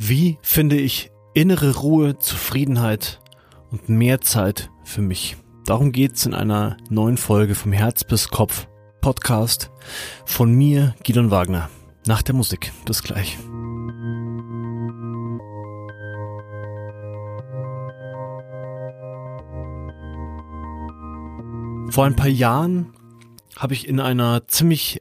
Wie 0.00 0.38
finde 0.42 0.76
ich 0.76 1.10
innere 1.34 1.76
Ruhe, 1.78 2.16
Zufriedenheit 2.18 3.20
und 3.72 3.88
mehr 3.88 4.20
Zeit 4.20 4.70
für 4.84 5.02
mich? 5.02 5.36
Darum 5.66 5.90
geht's 5.90 6.24
in 6.24 6.34
einer 6.34 6.76
neuen 6.88 7.16
Folge 7.16 7.56
vom 7.56 7.72
Herz 7.72 8.04
bis 8.04 8.28
Kopf 8.28 8.68
Podcast 9.00 9.72
von 10.24 10.52
mir, 10.52 10.94
Gidon 11.02 11.32
Wagner. 11.32 11.68
Nach 12.06 12.22
der 12.22 12.36
Musik. 12.36 12.72
Bis 12.84 13.02
gleich. 13.02 13.36
Vor 21.90 22.04
ein 22.04 22.14
paar 22.14 22.28
Jahren 22.28 22.92
habe 23.56 23.74
ich 23.74 23.88
in 23.88 23.98
einer 23.98 24.46
ziemlich 24.46 25.00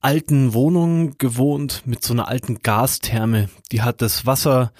alten 0.00 0.54
Wohnung 0.54 1.18
gewohnt 1.18 1.82
mit 1.84 2.04
so 2.04 2.12
einer 2.12 2.28
alten 2.28 2.60
Gastherme. 2.62 3.48
Die 3.72 3.82
hat 3.82 4.02
das 4.02 4.26
Wasser 4.26 4.72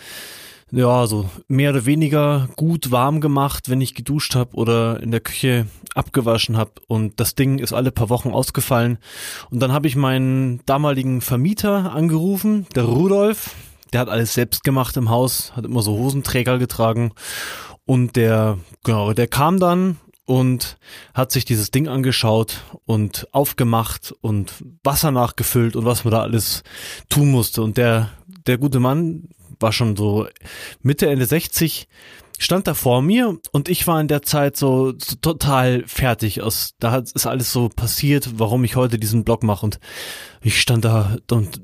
ja 0.72 1.06
so 1.06 1.28
mehr 1.48 1.70
oder 1.70 1.86
weniger 1.86 2.48
gut 2.56 2.90
warm 2.90 3.20
gemacht, 3.20 3.68
wenn 3.70 3.80
ich 3.80 3.94
geduscht 3.94 4.34
habe 4.34 4.56
oder 4.56 5.00
in 5.02 5.10
der 5.10 5.20
Küche 5.20 5.66
abgewaschen 5.94 6.56
habe 6.56 6.72
und 6.88 7.20
das 7.20 7.34
Ding 7.34 7.58
ist 7.58 7.72
alle 7.72 7.92
paar 7.92 8.10
Wochen 8.10 8.30
ausgefallen. 8.30 8.98
Und 9.50 9.60
dann 9.60 9.72
habe 9.72 9.86
ich 9.86 9.96
meinen 9.96 10.60
damaligen 10.66 11.20
Vermieter 11.20 11.92
angerufen, 11.92 12.66
der 12.74 12.84
Rudolf, 12.84 13.54
der 13.92 14.00
hat 14.00 14.08
alles 14.08 14.34
selbst 14.34 14.64
gemacht 14.64 14.96
im 14.96 15.08
Haus, 15.08 15.52
hat 15.56 15.64
immer 15.64 15.82
so 15.82 15.96
Hosenträger 15.96 16.58
getragen. 16.58 17.12
Und 17.84 18.16
der 18.16 18.58
genau, 18.82 19.12
der 19.12 19.28
kam 19.28 19.60
dann 19.60 19.96
und 20.26 20.76
hat 21.14 21.32
sich 21.32 21.44
dieses 21.44 21.70
Ding 21.70 21.88
angeschaut 21.88 22.62
und 22.84 23.28
aufgemacht 23.32 24.14
und 24.20 24.52
Wasser 24.84 25.12
nachgefüllt 25.12 25.76
und 25.76 25.86
was 25.86 26.04
man 26.04 26.12
da 26.12 26.22
alles 26.22 26.64
tun 27.08 27.30
musste. 27.30 27.62
Und 27.62 27.78
der, 27.78 28.10
der 28.46 28.58
gute 28.58 28.80
Mann 28.80 29.28
war 29.58 29.72
schon 29.72 29.96
so 29.96 30.26
Mitte, 30.82 31.08
Ende 31.08 31.26
60, 31.26 31.88
stand 32.38 32.66
da 32.66 32.74
vor 32.74 33.02
mir 33.02 33.38
und 33.52 33.68
ich 33.68 33.86
war 33.86 34.00
in 34.00 34.08
der 34.08 34.22
Zeit 34.22 34.56
so, 34.56 34.92
so 34.98 35.16
total 35.16 35.84
fertig. 35.86 36.42
Aus, 36.42 36.74
da 36.78 36.90
hat, 36.90 37.10
ist 37.12 37.26
alles 37.26 37.52
so 37.52 37.68
passiert, 37.68 38.38
warum 38.38 38.64
ich 38.64 38.76
heute 38.76 38.98
diesen 38.98 39.24
Blog 39.24 39.42
mache. 39.42 39.64
Und 39.64 39.80
ich 40.42 40.60
stand 40.60 40.84
da 40.84 41.16
und 41.30 41.60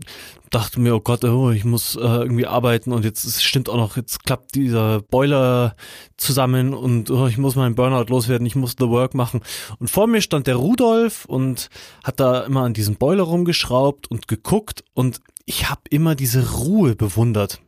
dachte 0.50 0.80
mir, 0.80 0.94
oh 0.94 1.00
Gott, 1.00 1.24
oh, 1.24 1.50
ich 1.50 1.64
muss 1.64 1.96
äh, 1.96 2.00
irgendwie 2.00 2.46
arbeiten 2.46 2.92
und 2.92 3.04
jetzt 3.04 3.24
es 3.24 3.42
stimmt 3.42 3.70
auch 3.70 3.76
noch, 3.76 3.96
jetzt 3.96 4.24
klappt 4.24 4.54
dieser 4.54 5.00
Boiler 5.00 5.76
zusammen 6.18 6.74
und 6.74 7.10
oh, 7.10 7.26
ich 7.26 7.38
muss 7.38 7.56
meinen 7.56 7.74
Burnout 7.74 8.10
loswerden, 8.10 8.46
ich 8.46 8.54
muss 8.54 8.76
The 8.78 8.88
Work 8.88 9.14
machen. 9.14 9.40
Und 9.78 9.90
vor 9.90 10.06
mir 10.06 10.20
stand 10.20 10.46
der 10.46 10.56
Rudolf 10.56 11.24
und 11.24 11.70
hat 12.04 12.20
da 12.20 12.42
immer 12.42 12.62
an 12.62 12.74
diesem 12.74 12.96
Boiler 12.96 13.24
rumgeschraubt 13.24 14.10
und 14.10 14.28
geguckt 14.28 14.84
und 14.94 15.20
ich 15.46 15.70
habe 15.70 15.82
immer 15.90 16.14
diese 16.14 16.52
Ruhe 16.52 16.94
bewundert 16.94 17.60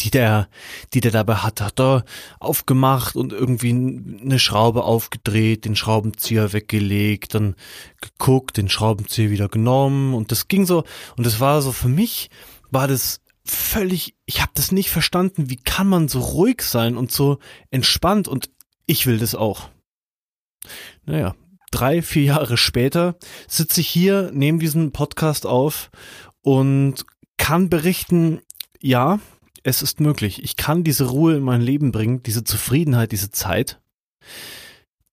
die 0.00 0.10
der, 0.10 0.48
die 0.94 1.00
der 1.00 1.10
dabei 1.10 1.36
hat, 1.36 1.60
hat 1.60 1.80
er 1.80 2.04
aufgemacht 2.38 3.16
und 3.16 3.32
irgendwie 3.32 3.70
eine 3.70 4.38
Schraube 4.38 4.84
aufgedreht, 4.84 5.64
den 5.64 5.76
Schraubenzieher 5.76 6.52
weggelegt, 6.52 7.34
dann 7.34 7.56
geguckt, 8.00 8.56
den 8.56 8.68
Schraubenzieher 8.68 9.30
wieder 9.30 9.48
genommen 9.48 10.14
und 10.14 10.30
das 10.32 10.48
ging 10.48 10.66
so 10.66 10.84
und 11.16 11.26
das 11.26 11.40
war 11.40 11.62
so 11.62 11.72
für 11.72 11.88
mich 11.88 12.30
war 12.70 12.86
das 12.86 13.20
völlig, 13.44 14.14
ich 14.26 14.42
habe 14.42 14.52
das 14.54 14.72
nicht 14.72 14.90
verstanden, 14.90 15.50
wie 15.50 15.56
kann 15.56 15.88
man 15.88 16.08
so 16.08 16.20
ruhig 16.20 16.62
sein 16.62 16.96
und 16.96 17.10
so 17.10 17.38
entspannt 17.70 18.28
und 18.28 18.50
ich 18.86 19.06
will 19.06 19.18
das 19.18 19.34
auch. 19.34 19.70
Naja, 21.06 21.34
drei, 21.70 22.02
vier 22.02 22.24
Jahre 22.24 22.56
später 22.56 23.16
sitze 23.46 23.80
ich 23.80 23.88
hier, 23.88 24.30
nehme 24.32 24.58
diesen 24.58 24.92
Podcast 24.92 25.46
auf 25.46 25.90
und 26.42 27.06
kann 27.36 27.68
berichten, 27.70 28.40
ja, 28.80 29.18
es 29.68 29.82
ist 29.82 30.00
möglich. 30.00 30.42
Ich 30.42 30.56
kann 30.56 30.84
diese 30.84 31.06
Ruhe 31.06 31.36
in 31.36 31.42
mein 31.42 31.60
Leben 31.60 31.92
bringen, 31.92 32.22
diese 32.22 32.44
Zufriedenheit, 32.44 33.12
diese 33.12 33.30
Zeit. 33.30 33.80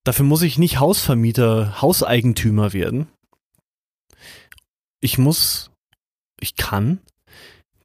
Dafür 0.03 0.25
muss 0.25 0.41
ich 0.41 0.57
nicht 0.57 0.79
Hausvermieter, 0.79 1.81
Hauseigentümer 1.81 2.73
werden. 2.73 3.07
Ich 5.01 5.17
muss, 5.17 5.71
ich 6.39 6.55
kann 6.55 7.01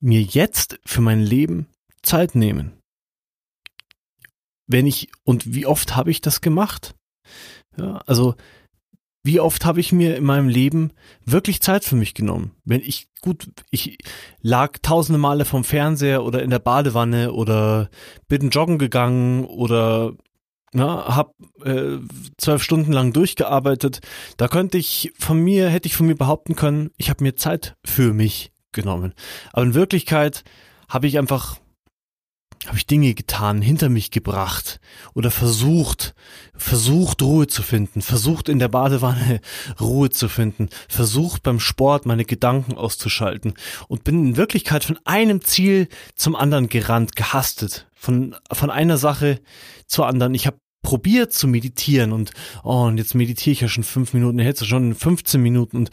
mir 0.00 0.22
jetzt 0.22 0.78
für 0.84 1.00
mein 1.00 1.20
Leben 1.20 1.66
Zeit 2.03 2.34
nehmen. 2.34 2.72
Wenn 4.66 4.87
ich, 4.87 5.10
und 5.25 5.54
wie 5.54 5.66
oft 5.66 5.97
habe 5.97 6.10
ich 6.10 6.20
das 6.20 6.41
gemacht? 6.41 6.94
Ja, 7.76 7.98
also 8.06 8.37
wie 9.22 9.41
oft 9.41 9.64
habe 9.64 9.81
ich 9.81 9.92
mir 9.92 10.16
in 10.16 10.25
meinem 10.25 10.48
Leben 10.48 10.92
wirklich 11.25 11.60
Zeit 11.60 11.84
für 11.84 11.97
mich 11.97 12.14
genommen? 12.14 12.53
Wenn 12.64 12.81
ich 12.81 13.08
gut, 13.20 13.48
ich 13.70 13.98
lag 14.41 14.78
tausende 14.82 15.19
Male 15.19 15.44
vom 15.44 15.64
Fernseher 15.64 16.25
oder 16.25 16.42
in 16.42 16.50
der 16.50 16.58
Badewanne 16.58 17.32
oder 17.32 17.91
bin 18.28 18.50
joggen 18.50 18.78
gegangen 18.78 19.44
oder 19.44 20.14
na, 20.72 21.16
hab 21.16 21.34
äh, 21.64 21.98
zwölf 22.38 22.62
Stunden 22.62 22.92
lang 22.92 23.12
durchgearbeitet. 23.12 24.00
Da 24.36 24.48
könnte 24.48 24.78
ich 24.78 25.12
von 25.19 25.38
mir, 25.38 25.69
hätte 25.69 25.87
ich 25.87 25.97
von 25.97 26.06
mir 26.06 26.16
behaupten 26.16 26.54
können, 26.56 26.91
ich 26.97 27.10
habe 27.10 27.25
mir 27.25 27.34
Zeit 27.37 27.76
für 27.84 28.12
mich 28.12 28.52
genommen. 28.72 29.14
Aber 29.52 29.64
in 29.64 29.75
Wirklichkeit 29.75 30.44
habe 30.88 31.06
ich 31.06 31.19
einfach 31.19 31.59
habe 32.66 32.76
ich 32.76 32.87
Dinge 32.87 33.15
getan, 33.15 33.62
hinter 33.62 33.88
mich 33.88 34.10
gebracht 34.10 34.81
oder 35.15 35.31
versucht, 35.31 36.15
versucht 36.54 37.22
Ruhe 37.22 37.47
zu 37.47 37.62
finden, 37.62 38.03
versucht 38.03 38.48
in 38.48 38.59
der 38.59 38.69
Badewanne 38.69 39.41
Ruhe 39.81 40.10
zu 40.10 40.28
finden, 40.28 40.69
versucht 40.88 41.43
beim 41.43 41.59
Sport 41.59 42.04
meine 42.04 42.25
Gedanken 42.25 42.75
auszuschalten 42.76 43.54
und 43.88 44.04
bin 44.04 44.26
in 44.26 44.37
Wirklichkeit 44.37 44.84
von 44.84 44.99
einem 45.04 45.43
Ziel 45.43 45.88
zum 46.15 46.37
anderen 46.37 46.69
gerannt, 46.69 47.16
gehastet, 47.16 47.88
von, 47.94 48.37
von 48.53 48.70
einer 48.70 48.99
Sache 48.99 49.41
zur 49.87 50.06
anderen. 50.06 50.34
Ich 50.34 50.47
habe 50.47 50.59
probiert 50.82 51.32
zu 51.32 51.47
meditieren 51.47 52.12
und 52.12 52.32
oh 52.65 52.84
und 52.84 52.97
jetzt 52.97 53.15
meditiere 53.15 53.53
ich 53.53 53.60
ja 53.60 53.69
schon 53.69 53.84
fünf 53.84 54.15
Minuten, 54.15 54.38
jetzt 54.38 54.66
schon 54.66 54.94
15 54.94 55.41
Minuten 55.41 55.76
und 55.76 55.91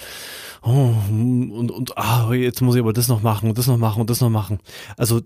oh 0.64 0.94
und 1.10 1.72
und 1.72 1.98
ah 1.98 2.32
jetzt 2.34 2.62
muss 2.62 2.76
ich 2.76 2.82
aber 2.82 2.94
das 2.94 3.10
noch 3.10 3.22
machen 3.22 3.50
und 3.50 3.58
das 3.58 3.68
noch 3.68 3.78
machen 3.78 4.00
und 4.00 4.10
das 4.10 4.22
noch 4.22 4.30
machen. 4.30 4.60
Also 4.96 5.22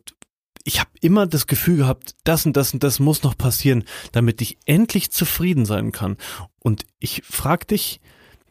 ich 0.64 0.80
habe 0.80 0.92
immer 1.02 1.28
das 1.28 1.48
Gefühl 1.48 1.78
gehabt, 1.78 2.16
das 2.24 2.46
und 2.46 2.56
das 2.58 2.74
und 2.74 2.84
das 2.84 3.00
muss 3.00 3.24
noch 3.24 3.38
passieren, 3.38 3.84
damit 4.12 4.42
ich 4.42 4.58
endlich 4.66 5.12
zufrieden 5.12 5.66
sein 5.66 5.92
kann. 5.92 6.18
Und 6.60 6.86
ich 7.00 7.24
frage 7.26 7.66
dich 7.68 8.02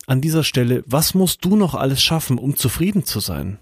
an 0.07 0.21
dieser 0.21 0.45
Stelle, 0.45 0.83
was 0.87 1.15
musst 1.15 1.45
du 1.45 1.57
noch 1.57 1.75
alles 1.75 2.03
schaffen, 2.03 2.39
um 2.39 2.57
zufrieden 2.57 3.05
zu 3.05 3.21
sein? 3.21 3.59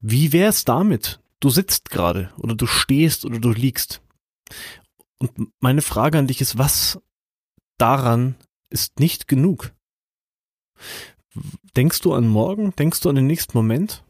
Wie 0.00 0.32
wär's 0.32 0.64
damit? 0.64 1.20
Du 1.40 1.50
sitzt 1.50 1.90
gerade 1.90 2.32
oder 2.38 2.54
du 2.54 2.66
stehst 2.66 3.24
oder 3.24 3.38
du 3.38 3.50
liegst. 3.50 4.02
Und 5.18 5.50
meine 5.60 5.82
Frage 5.82 6.18
an 6.18 6.26
dich 6.26 6.40
ist, 6.40 6.58
was 6.58 7.00
daran 7.78 8.36
ist 8.68 9.00
nicht 9.00 9.28
genug? 9.28 9.72
Denkst 11.76 12.00
du 12.00 12.14
an 12.14 12.28
morgen? 12.28 12.74
Denkst 12.76 13.00
du 13.00 13.08
an 13.08 13.16
den 13.16 13.26
nächsten 13.26 13.56
Moment? 13.56 14.02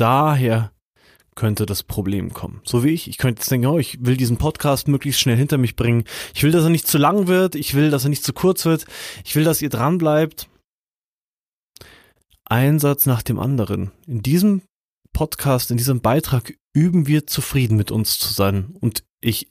Daher 0.00 0.72
könnte 1.34 1.64
das 1.64 1.82
Problem 1.82 2.32
kommen. 2.32 2.60
So 2.64 2.84
wie 2.84 2.90
ich. 2.90 3.08
Ich 3.08 3.18
könnte 3.18 3.40
jetzt 3.40 3.50
denken, 3.50 3.66
oh, 3.66 3.78
ich 3.78 4.04
will 4.04 4.16
diesen 4.16 4.36
Podcast 4.36 4.88
möglichst 4.88 5.20
schnell 5.20 5.36
hinter 5.36 5.58
mich 5.58 5.76
bringen. 5.76 6.04
Ich 6.34 6.42
will, 6.42 6.50
dass 6.50 6.64
er 6.64 6.70
nicht 6.70 6.86
zu 6.86 6.98
lang 6.98 7.28
wird. 7.28 7.54
Ich 7.54 7.74
will, 7.74 7.90
dass 7.90 8.04
er 8.04 8.10
nicht 8.10 8.24
zu 8.24 8.32
kurz 8.32 8.64
wird. 8.64 8.84
Ich 9.24 9.36
will, 9.36 9.44
dass 9.44 9.62
ihr 9.62 9.70
dran 9.70 9.98
bleibt. 9.98 10.48
Ein 12.44 12.78
Satz 12.78 13.06
nach 13.06 13.22
dem 13.22 13.38
anderen. 13.38 13.92
In 14.06 14.22
diesem 14.22 14.62
Podcast, 15.12 15.70
in 15.70 15.76
diesem 15.76 16.00
Beitrag 16.00 16.52
üben 16.74 17.06
wir 17.06 17.26
zufrieden 17.26 17.76
mit 17.76 17.90
uns 17.90 18.18
zu 18.18 18.32
sein. 18.32 18.74
Und 18.80 19.04
ich 19.20 19.50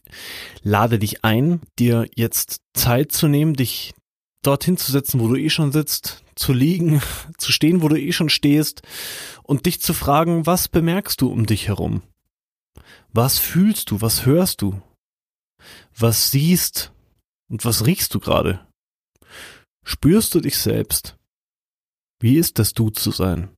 lade 0.62 1.00
dich 1.00 1.24
ein, 1.24 1.62
dir 1.78 2.08
jetzt 2.16 2.62
Zeit 2.74 3.12
zu 3.12 3.28
nehmen, 3.28 3.54
dich 3.54 3.94
dorthin 4.42 4.78
zu 4.78 4.92
setzen, 4.92 5.20
wo 5.20 5.28
du 5.28 5.36
eh 5.36 5.50
schon 5.50 5.72
sitzt, 5.72 6.24
zu 6.36 6.54
liegen, 6.54 7.02
zu 7.38 7.52
stehen, 7.52 7.82
wo 7.82 7.88
du 7.88 8.00
eh 8.00 8.12
schon 8.12 8.30
stehst 8.30 8.82
und 9.44 9.66
dich 9.66 9.82
zu 9.82 9.94
fragen, 9.94 10.46
was 10.46 10.68
bemerkst 10.68 11.22
du 11.22 11.30
um 11.30 11.46
dich 11.46 11.68
herum? 11.68 12.02
Was 13.12 13.40
fühlst 13.40 13.92
du? 13.92 14.02
Was 14.02 14.26
hörst 14.26 14.62
du? 14.62 14.82
Was 15.98 16.32
siehst 16.32 16.94
und 17.50 17.66
was 17.66 17.86
riechst 17.86 18.14
du 18.14 18.20
gerade? 18.20 18.66
Spürst 19.84 20.34
du 20.36 20.40
dich 20.40 20.58
selbst? 20.58 21.18
Wie 22.20 22.38
ist 22.38 22.60
es, 22.60 22.74
du 22.74 22.90
zu 22.90 23.12
sein? 23.12 23.50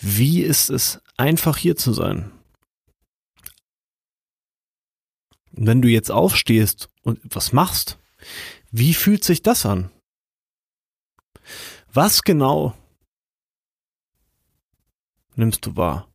Wie 0.00 0.42
ist 0.42 0.70
es, 0.70 1.00
einfach 1.16 1.56
hier 1.56 1.76
zu 1.76 1.92
sein? 1.92 2.32
wenn 5.60 5.82
du 5.82 5.88
jetzt 5.88 6.10
aufstehst 6.10 6.88
und 7.02 7.20
was 7.24 7.52
machst, 7.52 7.98
wie 8.70 8.94
fühlt 8.94 9.24
sich 9.24 9.42
das 9.42 9.64
an? 9.66 9.90
Was 11.92 12.22
genau 12.22 12.74
nimmst 15.36 15.64
du 15.66 15.76
wahr? 15.76 16.08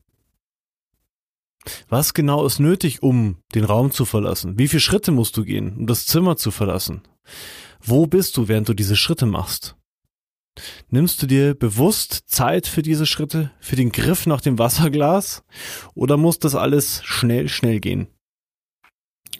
Was 1.88 2.14
genau 2.14 2.46
ist 2.46 2.60
nötig, 2.60 3.02
um 3.02 3.38
den 3.56 3.64
Raum 3.64 3.92
zu 3.92 4.06
verlassen? 4.06 4.60
Wie 4.60 4.68
viele 4.68 4.82
Schritte 4.82 5.12
musst 5.12 5.38
du 5.38 5.46
gehen, 5.46 5.78
um 5.78 5.88
das 5.88 6.06
Zimmer 6.06 6.36
zu 6.36 6.52
verlassen? 6.52 7.02
Wo 7.82 8.06
bist 8.06 8.36
du, 8.38 8.48
während 8.48 8.68
du 8.68 8.74
diese 8.74 8.96
Schritte 8.96 9.26
machst? 9.26 9.76
Nimmst 10.90 11.22
du 11.22 11.26
dir 11.26 11.56
bewusst 11.56 12.26
Zeit 12.28 12.68
für 12.68 12.82
diese 12.82 13.06
Schritte, 13.06 13.52
für 13.60 13.76
den 13.76 13.92
Griff 13.92 14.26
nach 14.28 14.42
dem 14.42 14.60
Wasserglas 14.60 15.44
oder 15.96 16.18
muss 16.18 16.38
das 16.38 16.54
alles 16.54 17.02
schnell, 17.04 17.50
schnell 17.50 17.80
gehen? 17.80 18.08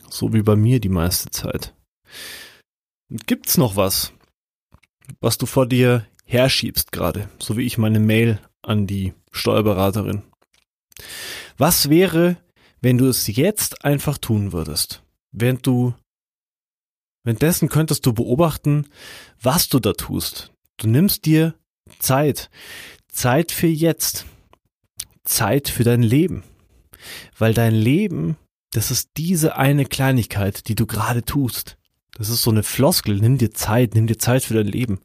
So 0.10 0.34
wie 0.34 0.42
bei 0.42 0.56
mir 0.56 0.80
die 0.80 0.90
meiste 0.90 1.30
Zeit. 1.30 1.76
Gibt's 3.28 3.58
noch 3.58 3.76
was, 3.76 4.12
was 5.22 5.38
du 5.38 5.46
vor 5.46 5.68
dir 5.68 6.08
herschiebst 6.26 6.92
gerade, 6.92 7.30
so 7.38 7.58
wie 7.58 7.62
ich 7.62 7.78
meine 7.78 8.00
Mail 8.00 8.40
an 8.64 8.88
die 8.88 9.14
Steuerberaterin? 9.32 10.24
Was 11.56 11.90
wäre, 11.90 12.38
wenn 12.82 12.98
du 12.98 13.06
es 13.06 13.28
jetzt 13.28 13.86
einfach 13.86 14.18
tun 14.18 14.52
würdest? 14.52 15.04
Während 15.32 15.68
du 15.68 15.94
Währenddessen 17.24 17.70
könntest 17.70 18.06
du 18.08 18.14
beobachten, 18.14 18.90
was 19.40 19.70
du 19.70 19.80
da 19.80 19.94
tust. 19.94 20.52
Du 20.78 20.88
nimmst 20.88 21.26
dir 21.26 21.54
Zeit. 22.00 22.50
Zeit 23.08 23.52
für 23.52 23.68
jetzt. 23.68 24.26
Zeit 25.24 25.70
für 25.70 25.84
dein 25.84 26.02
Leben. 26.02 26.44
Weil 27.38 27.54
dein 27.54 27.76
Leben, 27.76 28.38
das 28.72 28.90
ist 28.90 29.12
diese 29.18 29.56
eine 29.56 29.86
Kleinigkeit, 29.86 30.68
die 30.68 30.76
du 30.76 30.88
gerade 30.88 31.24
tust. 31.24 31.78
Das 32.16 32.30
ist 32.30 32.44
so 32.44 32.52
eine 32.52 32.64
Floskel. 32.64 33.20
Nimm 33.20 33.38
dir 33.38 33.52
Zeit, 33.52 33.96
nimm 33.96 34.08
dir 34.08 34.18
Zeit 34.18 34.44
für 34.44 34.54
dein 34.54 34.68
Leben. 34.68 35.00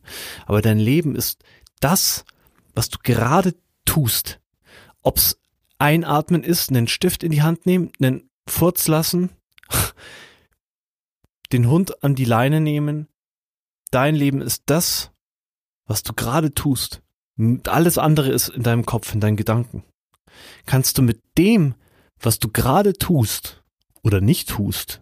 Aber 0.47 0.63
dein 0.63 0.79
Leben 0.79 1.15
ist 1.17 1.43
das, 1.81 2.25
was 2.75 2.91
du 2.91 2.99
gerade 3.03 3.55
tust. 3.85 4.41
Ob's 5.03 5.41
einatmen 5.79 6.43
ist, 6.43 6.71
einen 6.71 6.89
Stift 6.89 7.23
in 7.23 7.33
die 7.33 7.43
Hand 7.43 7.67
nehmen, 7.67 7.93
einen 8.01 8.29
Furz 8.47 8.89
lassen, 8.89 9.31
den 11.53 11.69
Hund 11.69 12.03
an 12.03 12.15
die 12.15 12.25
Leine 12.25 12.61
nehmen. 12.61 13.09
Dein 13.91 14.15
Leben 14.15 14.43
ist 14.43 14.65
das, 14.67 15.13
was 15.87 16.03
du 16.03 16.13
gerade 16.13 16.53
tust. 16.53 17.03
Alles 17.67 17.97
andere 17.97 18.31
ist 18.31 18.49
in 18.49 18.63
deinem 18.63 18.85
Kopf, 18.85 19.15
in 19.15 19.21
deinen 19.21 19.37
Gedanken. 19.37 19.85
Kannst 20.67 20.99
du 20.99 21.03
mit 21.03 21.23
dem, 21.39 21.75
was 22.21 22.39
du 22.39 22.49
gerade 22.49 22.93
tust 22.93 23.63
oder 24.03 24.21
nicht 24.21 24.49
tust, 24.49 25.01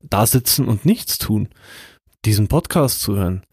da, 0.00 0.26
sitzen 0.26 0.66
und 0.66 0.84
nichts 0.84 1.18
tun, 1.18 1.48
diesen 2.24 2.48
Podcast 2.48 3.00
zu 3.00 3.16
hören, 3.16 3.44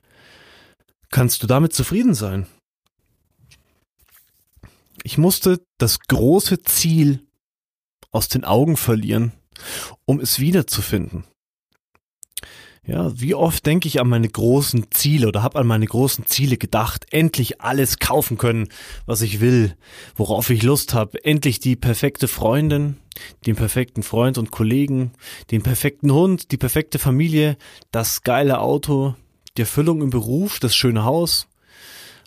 kannst 1.09 1.43
du 1.43 1.47
damit 1.47 1.73
zufrieden 1.73 2.13
sein? 2.13 2.47
Ich 5.03 5.17
musste 5.17 5.63
das 5.77 5.99
große 5.99 6.63
Ziel 6.63 7.27
aus 8.11 8.27
den 8.27 8.43
Augen 8.43 8.77
verlieren, 8.77 9.33
um 10.05 10.19
es 10.19 10.39
wiederzufinden. 10.39 11.25
Ja, 12.87 13.19
wie 13.19 13.33
oft 13.33 13.65
denke 13.65 13.87
ich 13.87 13.99
an 13.99 14.07
meine 14.07 14.29
großen 14.29 14.91
Ziele 14.91 15.27
oder 15.27 15.41
habe 15.41 15.57
an 15.57 15.65
meine 15.65 15.87
großen 15.87 16.27
Ziele 16.27 16.57
gedacht, 16.57 17.07
endlich 17.09 17.59
alles 17.59 17.97
kaufen 17.97 18.37
können, 18.37 18.67
was 19.07 19.21
ich 19.21 19.41
will, 19.41 19.75
worauf 20.15 20.51
ich 20.51 20.61
Lust 20.61 20.93
habe, 20.93 21.23
endlich 21.25 21.59
die 21.59 21.75
perfekte 21.75 22.27
Freundin, 22.27 22.97
den 23.47 23.55
perfekten 23.55 24.03
Freund 24.03 24.37
und 24.37 24.51
Kollegen, 24.51 25.13
den 25.49 25.63
perfekten 25.63 26.11
Hund, 26.11 26.51
die 26.51 26.57
perfekte 26.57 26.99
Familie, 26.99 27.57
das 27.91 28.21
geile 28.21 28.59
Auto, 28.59 29.15
die 29.57 29.61
Erfüllung 29.61 30.03
im 30.03 30.11
Beruf, 30.11 30.59
das 30.59 30.75
schöne 30.75 31.05
Haus, 31.05 31.47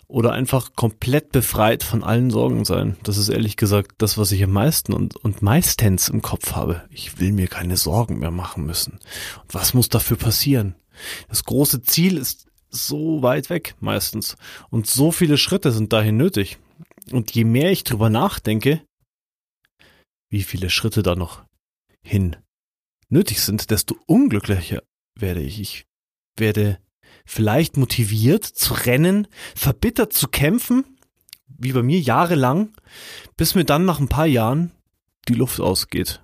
oder 0.09 0.33
einfach 0.33 0.73
komplett 0.75 1.31
befreit 1.31 1.83
von 1.83 2.03
allen 2.03 2.31
Sorgen 2.31 2.65
sein. 2.65 2.97
Das 3.03 3.17
ist 3.17 3.29
ehrlich 3.29 3.57
gesagt 3.57 3.93
das, 3.99 4.17
was 4.17 4.31
ich 4.31 4.43
am 4.43 4.51
meisten 4.51 4.91
und, 4.91 5.15
und 5.15 5.43
meistens 5.43 6.09
im 6.09 6.23
Kopf 6.23 6.53
habe. 6.53 6.83
Ich 6.89 7.19
will 7.19 7.31
mir 7.31 7.47
keine 7.47 7.77
Sorgen 7.77 8.17
mehr 8.17 8.31
machen 8.31 8.65
müssen. 8.65 8.93
Und 9.43 9.53
was 9.53 9.75
muss 9.75 9.87
dafür 9.87 10.17
passieren? 10.17 10.75
Das 11.29 11.43
große 11.43 11.83
Ziel 11.83 12.17
ist 12.17 12.47
so 12.71 13.21
weit 13.21 13.51
weg 13.51 13.75
meistens. 13.79 14.35
Und 14.71 14.87
so 14.87 15.11
viele 15.11 15.37
Schritte 15.37 15.71
sind 15.71 15.93
dahin 15.93 16.17
nötig. 16.17 16.57
Und 17.11 17.31
je 17.31 17.43
mehr 17.43 17.71
ich 17.71 17.83
drüber 17.83 18.09
nachdenke, 18.09 18.81
wie 20.31 20.43
viele 20.43 20.71
Schritte 20.71 21.03
da 21.03 21.15
noch 21.15 21.43
hin 22.01 22.35
nötig 23.09 23.41
sind, 23.41 23.69
desto 23.69 23.95
unglücklicher 24.07 24.81
werde 25.15 25.41
ich. 25.41 25.59
Ich 25.59 25.85
werde 26.35 26.79
vielleicht 27.29 27.77
motiviert 27.77 28.43
zu 28.43 28.73
rennen, 28.73 29.27
verbittert 29.55 30.13
zu 30.13 30.27
kämpfen, 30.27 30.83
wie 31.47 31.73
bei 31.73 31.83
mir 31.83 31.99
jahrelang, 31.99 32.73
bis 33.37 33.53
mir 33.53 33.65
dann 33.65 33.85
nach 33.85 33.99
ein 33.99 34.09
paar 34.09 34.25
Jahren 34.25 34.71
die 35.27 35.35
Luft 35.35 35.59
ausgeht. 35.59 36.23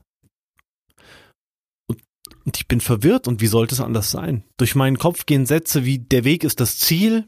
Und, 1.85 2.01
und 2.43 2.57
ich 2.57 2.67
bin 2.67 2.81
verwirrt 2.81 3.27
und 3.27 3.39
wie 3.39 3.47
sollte 3.47 3.75
es 3.75 3.81
anders 3.81 4.09
sein? 4.09 4.43
Durch 4.57 4.73
meinen 4.73 4.97
Kopf 4.97 5.27
gehen 5.27 5.45
Sätze 5.45 5.85
wie 5.85 5.99
der 5.99 6.23
Weg 6.23 6.43
ist 6.43 6.59
das 6.59 6.79
Ziel. 6.79 7.27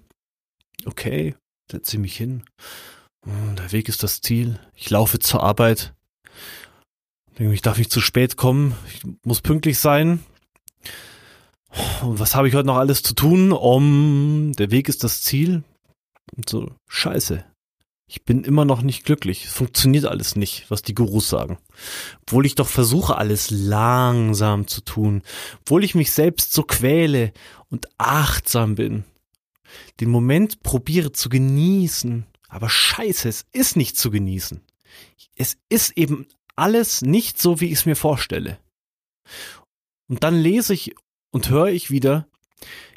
Okay, 0.86 1.36
setze 1.72 2.00
mich 2.00 2.18
hin. 2.18 2.46
Hm, 3.26 3.58
der 3.58 3.72
Weg 3.72 3.90
ist 3.90 4.02
das 4.02 4.22
Ziel. 4.22 4.60
Ich 4.74 4.90
laufe 4.90 5.20
zur 5.20 5.44
Arbeit. 5.44 5.94
Ich 7.38 7.62
darf 7.62 7.78
nicht 7.78 7.92
zu 7.92 8.02
spät 8.02 8.38
kommen. 8.38 8.76
Ich 8.92 9.02
muss 9.24 9.42
pünktlich 9.42 9.78
sein. 9.78 10.24
Und 12.02 12.20
was 12.20 12.36
habe 12.36 12.48
ich 12.48 12.56
heute 12.56 12.68
noch 12.68 12.78
alles 12.78 13.04
zu 13.04 13.14
tun? 13.14 13.52
Um, 13.52 14.54
der 14.58 14.72
Weg 14.72 14.90
ist 14.90 15.04
das 15.04 15.22
Ziel. 15.22 15.64
Und 16.36 16.50
so, 16.50 16.72
scheiße. 16.88 17.46
Ich 18.10 18.24
bin 18.24 18.46
immer 18.46 18.64
noch 18.64 18.82
nicht 18.82 19.04
glücklich. 19.04 19.46
Es 19.46 19.54
funktioniert 19.54 20.06
alles 20.06 20.38
nicht, 20.38 20.72
was 20.72 20.82
die 20.82 20.96
Gurus 20.96 21.28
sagen. 21.28 21.58
Obwohl 22.22 22.46
ich 22.46 22.56
doch 22.56 22.68
versuche, 22.68 23.18
alles 23.18 23.52
langsam 23.52 24.68
zu 24.68 24.82
tun. 24.82 25.24
Obwohl 25.62 25.84
ich 25.84 25.94
mich 25.94 26.12
selbst 26.12 26.54
so 26.54 26.64
quäle 26.64 27.34
und 27.70 27.88
achtsam 27.98 28.76
bin. 28.76 29.04
Den 30.00 30.10
Moment 30.10 30.64
probiere 30.64 31.12
zu 31.12 31.28
genießen. 31.28 32.26
Aber 32.48 32.70
scheiße, 32.70 33.28
es 33.28 33.46
ist 33.52 33.76
nicht 33.76 33.98
zu 33.98 34.10
genießen. 34.10 34.62
Es 35.36 35.58
ist 35.68 35.98
eben 35.98 36.28
alles 36.56 37.02
nicht 37.02 37.42
so, 37.42 37.60
wie 37.60 37.68
ich 37.68 37.74
es 37.80 37.86
mir 37.86 37.98
vorstelle. 37.98 38.58
Und 40.08 40.24
dann 40.24 40.36
lese 40.40 40.74
ich 40.74 40.96
und 41.32 41.50
höre 41.50 41.68
ich 41.68 41.92
wieder, 41.92 42.28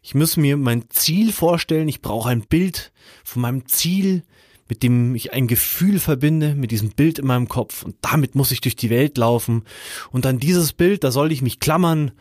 ich 0.03 0.15
muss 0.15 0.37
mir 0.37 0.57
mein 0.57 0.89
Ziel 0.91 1.33
vorstellen, 1.33 1.89
ich 1.89 2.01
brauche 2.01 2.31
ein 2.31 2.43
Bild 2.43 2.93
von 3.25 3.43
meinem 3.43 3.67
Ziel, 3.67 4.25
mit 4.69 4.83
dem 4.83 5.15
ich 5.15 5.33
ein 5.33 5.49
Gefühl 5.49 5.99
verbinde, 5.99 6.55
mit 6.55 6.71
diesem 6.71 6.91
Bild 6.91 7.19
in 7.19 7.27
meinem 7.27 7.49
Kopf. 7.49 7.83
Und 7.83 7.97
damit 8.01 8.35
muss 8.35 8.53
ich 8.53 8.61
durch 8.61 8.77
die 8.77 8.89
Welt 8.89 9.19
laufen. 9.19 9.65
Und 10.13 10.27
an 10.27 10.39
dieses 10.39 10.73
Bild, 10.73 11.05
da 11.05 11.11
soll 11.11 11.33
ich 11.33 11.43
mich 11.43 11.59
klammern 11.59 12.13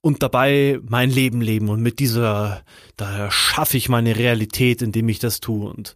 und 0.00 0.22
dabei 0.22 0.80
mein 0.82 1.10
Leben 1.10 1.40
leben. 1.42 1.68
Und 1.68 1.82
mit 1.82 1.98
dieser, 1.98 2.62
da 2.96 3.30
schaffe 3.30 3.76
ich 3.76 3.88
meine 3.88 4.16
Realität, 4.16 4.80
indem 4.80 5.08
ich 5.08 5.18
das 5.18 5.40
tue. 5.40 5.68
Und 5.70 5.94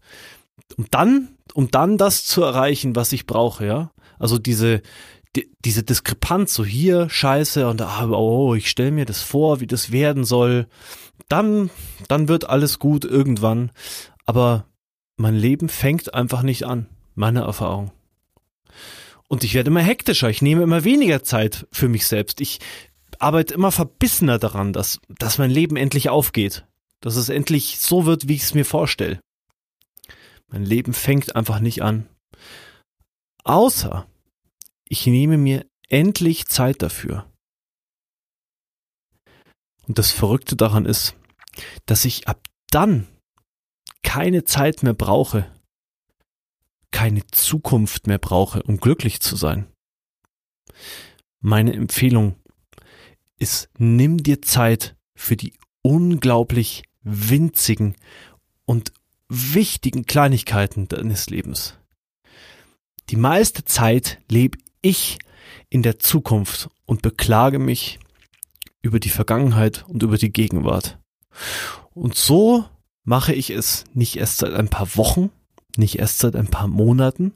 um 0.76 0.86
dann, 0.90 1.36
um 1.54 1.70
dann 1.70 1.96
das 1.96 2.24
zu 2.26 2.42
erreichen, 2.42 2.94
was 2.94 3.12
ich 3.12 3.26
brauche, 3.26 3.66
ja, 3.66 3.92
also 4.18 4.38
diese, 4.38 4.82
die, 5.36 5.50
diese 5.64 5.82
Diskrepanz, 5.82 6.54
so 6.54 6.64
hier 6.64 7.08
Scheiße 7.08 7.68
und 7.68 7.80
ah, 7.80 8.06
oh, 8.08 8.54
ich 8.54 8.68
stelle 8.68 8.90
mir 8.90 9.06
das 9.06 9.22
vor, 9.22 9.60
wie 9.60 9.66
das 9.66 9.92
werden 9.92 10.24
soll, 10.24 10.66
dann, 11.28 11.70
dann 12.08 12.28
wird 12.28 12.48
alles 12.48 12.78
gut 12.78 13.04
irgendwann. 13.04 13.70
Aber 14.26 14.66
mein 15.16 15.34
Leben 15.34 15.68
fängt 15.68 16.14
einfach 16.14 16.42
nicht 16.42 16.64
an, 16.64 16.86
meine 17.14 17.40
Erfahrung. 17.40 17.92
Und 19.28 19.44
ich 19.44 19.54
werde 19.54 19.70
immer 19.70 19.80
hektischer, 19.80 20.28
ich 20.28 20.42
nehme 20.42 20.62
immer 20.62 20.84
weniger 20.84 21.22
Zeit 21.22 21.66
für 21.72 21.88
mich 21.88 22.06
selbst. 22.06 22.40
Ich 22.40 22.60
arbeite 23.18 23.54
immer 23.54 23.72
verbissener 23.72 24.38
daran, 24.38 24.72
dass, 24.72 25.00
dass 25.08 25.38
mein 25.38 25.50
Leben 25.50 25.76
endlich 25.76 26.10
aufgeht. 26.10 26.66
Dass 27.00 27.16
es 27.16 27.30
endlich 27.30 27.80
so 27.80 28.04
wird, 28.04 28.28
wie 28.28 28.34
ich 28.34 28.42
es 28.42 28.54
mir 28.54 28.64
vorstelle. 28.64 29.20
Mein 30.48 30.64
Leben 30.64 30.92
fängt 30.92 31.34
einfach 31.34 31.60
nicht 31.60 31.82
an. 31.82 32.06
Außer 33.42 34.06
ich 34.92 35.06
nehme 35.06 35.38
mir 35.38 35.64
endlich 35.88 36.48
Zeit 36.48 36.82
dafür. 36.82 37.26
Und 39.88 39.96
das 39.96 40.10
Verrückte 40.10 40.54
daran 40.54 40.84
ist, 40.84 41.16
dass 41.86 42.04
ich 42.04 42.28
ab 42.28 42.46
dann 42.68 43.08
keine 44.02 44.44
Zeit 44.44 44.82
mehr 44.82 44.92
brauche, 44.92 45.50
keine 46.90 47.26
Zukunft 47.28 48.06
mehr 48.06 48.18
brauche, 48.18 48.62
um 48.64 48.76
glücklich 48.76 49.20
zu 49.20 49.34
sein. 49.34 49.66
Meine 51.40 51.72
Empfehlung 51.72 52.36
ist, 53.38 53.70
nimm 53.78 54.18
dir 54.18 54.42
Zeit 54.42 54.94
für 55.14 55.38
die 55.38 55.54
unglaublich 55.80 56.82
winzigen 57.00 57.96
und 58.66 58.92
wichtigen 59.30 60.04
Kleinigkeiten 60.04 60.86
deines 60.86 61.30
Lebens. 61.30 61.78
Die 63.08 63.16
meiste 63.16 63.64
Zeit 63.64 64.20
lebe 64.30 64.58
ich 64.82 65.18
in 65.70 65.82
der 65.82 65.98
Zukunft 65.98 66.68
und 66.84 67.02
beklage 67.02 67.58
mich 67.58 67.98
über 68.82 69.00
die 69.00 69.08
Vergangenheit 69.08 69.84
und 69.88 70.02
über 70.02 70.18
die 70.18 70.32
Gegenwart. 70.32 70.98
Und 71.94 72.16
so 72.16 72.64
mache 73.04 73.32
ich 73.32 73.50
es 73.50 73.84
nicht 73.94 74.16
erst 74.16 74.38
seit 74.38 74.52
ein 74.54 74.68
paar 74.68 74.96
Wochen, 74.96 75.30
nicht 75.76 75.98
erst 75.98 76.18
seit 76.18 76.36
ein 76.36 76.48
paar 76.48 76.68
Monaten 76.68 77.32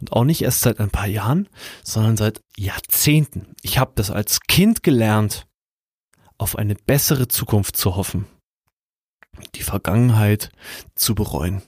und 0.00 0.12
auch 0.12 0.24
nicht 0.24 0.42
erst 0.42 0.62
seit 0.62 0.80
ein 0.80 0.90
paar 0.90 1.06
Jahren, 1.06 1.48
sondern 1.82 2.16
seit 2.16 2.40
Jahrzehnten. 2.56 3.54
Ich 3.62 3.78
habe 3.78 3.92
das 3.94 4.10
als 4.10 4.40
Kind 4.40 4.82
gelernt, 4.82 5.46
auf 6.38 6.56
eine 6.56 6.74
bessere 6.74 7.28
Zukunft 7.28 7.76
zu 7.76 7.96
hoffen. 7.96 8.26
die 9.56 9.62
Vergangenheit 9.62 10.50
zu 10.94 11.16
bereuen. 11.16 11.62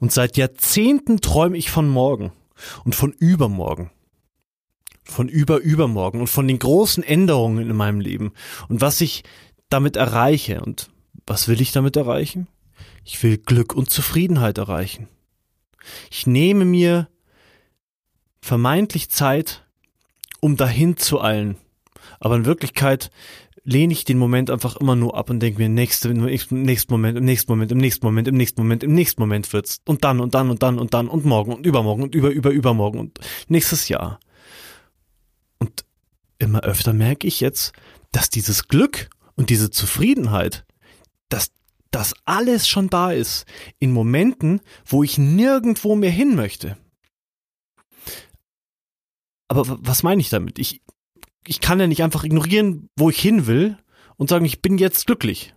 Und 0.00 0.12
seit 0.12 0.36
Jahrzehnten 0.36 1.20
träume 1.20 1.56
ich 1.56 1.70
von 1.70 1.88
morgen 1.88 2.32
und 2.84 2.94
von 2.94 3.12
übermorgen. 3.12 3.90
Von 5.04 5.28
über 5.28 5.58
übermorgen 5.58 6.20
und 6.20 6.28
von 6.28 6.46
den 6.46 6.58
großen 6.58 7.02
Änderungen 7.02 7.68
in 7.68 7.76
meinem 7.76 8.00
Leben 8.00 8.32
und 8.68 8.80
was 8.80 9.00
ich 9.00 9.24
damit 9.68 9.96
erreiche. 9.96 10.60
Und 10.60 10.90
was 11.26 11.48
will 11.48 11.60
ich 11.60 11.72
damit 11.72 11.96
erreichen? 11.96 12.46
Ich 13.04 13.22
will 13.22 13.38
Glück 13.38 13.74
und 13.74 13.90
Zufriedenheit 13.90 14.58
erreichen. 14.58 15.08
Ich 16.10 16.26
nehme 16.26 16.64
mir 16.64 17.08
vermeintlich 18.40 19.08
Zeit, 19.10 19.64
um 20.40 20.56
dahin 20.56 20.96
zu 20.96 21.20
eilen. 21.20 21.56
Aber 22.20 22.36
in 22.36 22.44
Wirklichkeit 22.44 23.10
lehne 23.64 23.92
ich 23.92 24.04
den 24.04 24.18
Moment 24.18 24.50
einfach 24.50 24.76
immer 24.76 24.96
nur 24.96 25.16
ab 25.16 25.30
und 25.30 25.40
denke 25.40 25.60
mir, 25.60 25.68
nächste, 25.68 26.08
im 26.08 26.24
nächsten 26.24 26.92
Moment, 26.92 27.18
im 27.18 27.24
nächsten 27.24 27.52
Moment, 27.52 27.72
im 27.72 27.78
nächsten 27.78 28.04
Moment, 28.06 28.28
im 28.28 28.36
nächsten 28.36 28.60
Moment, 28.60 28.82
im 28.82 28.94
nächsten 28.94 29.20
Moment 29.20 29.52
wird's. 29.52 29.80
Und 29.84 30.04
dann 30.04 30.20
und 30.20 30.34
dann 30.34 30.50
und 30.50 30.62
dann 30.62 30.78
und 30.78 30.94
dann 30.94 31.08
und 31.08 31.24
morgen 31.24 31.52
und 31.52 31.66
übermorgen 31.66 32.02
und 32.02 32.14
über, 32.14 32.30
über, 32.30 32.50
übermorgen 32.50 32.98
und 32.98 33.18
nächstes 33.48 33.88
Jahr. 33.88 34.18
Und 35.58 35.84
immer 36.38 36.62
öfter 36.62 36.92
merke 36.92 37.26
ich 37.26 37.40
jetzt, 37.40 37.72
dass 38.10 38.30
dieses 38.30 38.66
Glück 38.66 39.10
und 39.36 39.48
diese 39.50 39.70
Zufriedenheit, 39.70 40.64
dass 41.28 41.52
das 41.92 42.14
alles 42.24 42.66
schon 42.66 42.88
da 42.88 43.12
ist 43.12 43.46
in 43.78 43.92
Momenten, 43.92 44.60
wo 44.84 45.02
ich 45.04 45.18
nirgendwo 45.18 45.94
mehr 45.94 46.10
hin 46.10 46.34
möchte. 46.34 46.76
Aber 49.46 49.78
was 49.80 50.02
meine 50.02 50.20
ich 50.20 50.30
damit? 50.30 50.58
Ich, 50.58 50.80
ich 51.46 51.60
kann 51.60 51.80
ja 51.80 51.86
nicht 51.86 52.02
einfach 52.02 52.24
ignorieren, 52.24 52.88
wo 52.96 53.10
ich 53.10 53.20
hin 53.20 53.46
will 53.46 53.78
und 54.16 54.28
sagen, 54.28 54.44
ich 54.44 54.62
bin 54.62 54.78
jetzt 54.78 55.06
glücklich. 55.06 55.54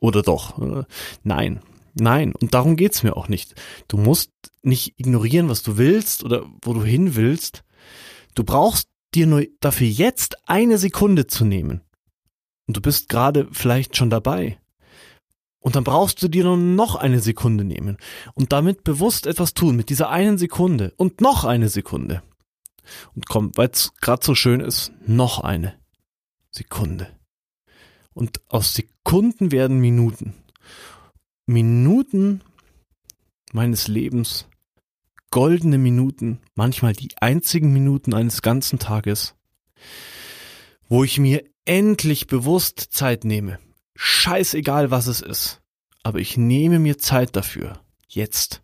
Oder 0.00 0.22
doch? 0.22 0.86
Nein, 1.22 1.60
nein. 1.94 2.34
Und 2.34 2.54
darum 2.54 2.76
geht's 2.76 3.02
mir 3.02 3.16
auch 3.16 3.28
nicht. 3.28 3.54
Du 3.88 3.96
musst 3.96 4.30
nicht 4.62 4.98
ignorieren, 4.98 5.48
was 5.48 5.62
du 5.62 5.76
willst 5.76 6.24
oder 6.24 6.46
wo 6.62 6.72
du 6.72 6.84
hin 6.84 7.16
willst. 7.16 7.64
Du 8.34 8.44
brauchst 8.44 8.88
dir 9.14 9.26
nur 9.26 9.44
dafür 9.60 9.88
jetzt 9.88 10.36
eine 10.48 10.78
Sekunde 10.78 11.26
zu 11.26 11.44
nehmen. 11.44 11.82
Und 12.66 12.76
du 12.76 12.80
bist 12.80 13.08
gerade 13.08 13.48
vielleicht 13.52 13.96
schon 13.96 14.10
dabei. 14.10 14.58
Und 15.58 15.76
dann 15.76 15.84
brauchst 15.84 16.22
du 16.22 16.28
dir 16.28 16.44
nur 16.44 16.56
noch 16.56 16.94
eine 16.94 17.20
Sekunde 17.20 17.64
nehmen 17.64 17.98
und 18.34 18.52
damit 18.52 18.82
bewusst 18.82 19.26
etwas 19.26 19.52
tun 19.52 19.76
mit 19.76 19.90
dieser 19.90 20.08
einen 20.08 20.38
Sekunde 20.38 20.94
und 20.96 21.20
noch 21.20 21.44
eine 21.44 21.68
Sekunde. 21.68 22.22
Und 23.14 23.26
komm, 23.28 23.52
weil 23.56 23.70
es 23.70 23.94
gerade 24.00 24.24
so 24.24 24.34
schön 24.34 24.60
ist, 24.60 24.92
noch 25.06 25.40
eine 25.40 25.74
Sekunde. 26.50 27.08
Und 28.12 28.40
aus 28.48 28.74
Sekunden 28.74 29.52
werden 29.52 29.78
Minuten. 29.78 30.34
Minuten 31.46 32.42
meines 33.52 33.88
Lebens, 33.88 34.46
goldene 35.30 35.78
Minuten, 35.78 36.40
manchmal 36.54 36.92
die 36.92 37.10
einzigen 37.20 37.72
Minuten 37.72 38.14
eines 38.14 38.42
ganzen 38.42 38.78
Tages, 38.78 39.34
wo 40.88 41.04
ich 41.04 41.18
mir 41.18 41.44
endlich 41.64 42.26
bewusst 42.26 42.80
Zeit 42.90 43.24
nehme. 43.24 43.58
Scheißegal, 43.94 44.90
was 44.90 45.06
es 45.06 45.20
ist. 45.20 45.60
Aber 46.02 46.18
ich 46.18 46.36
nehme 46.36 46.78
mir 46.78 46.98
Zeit 46.98 47.36
dafür. 47.36 47.80
Jetzt. 48.08 48.62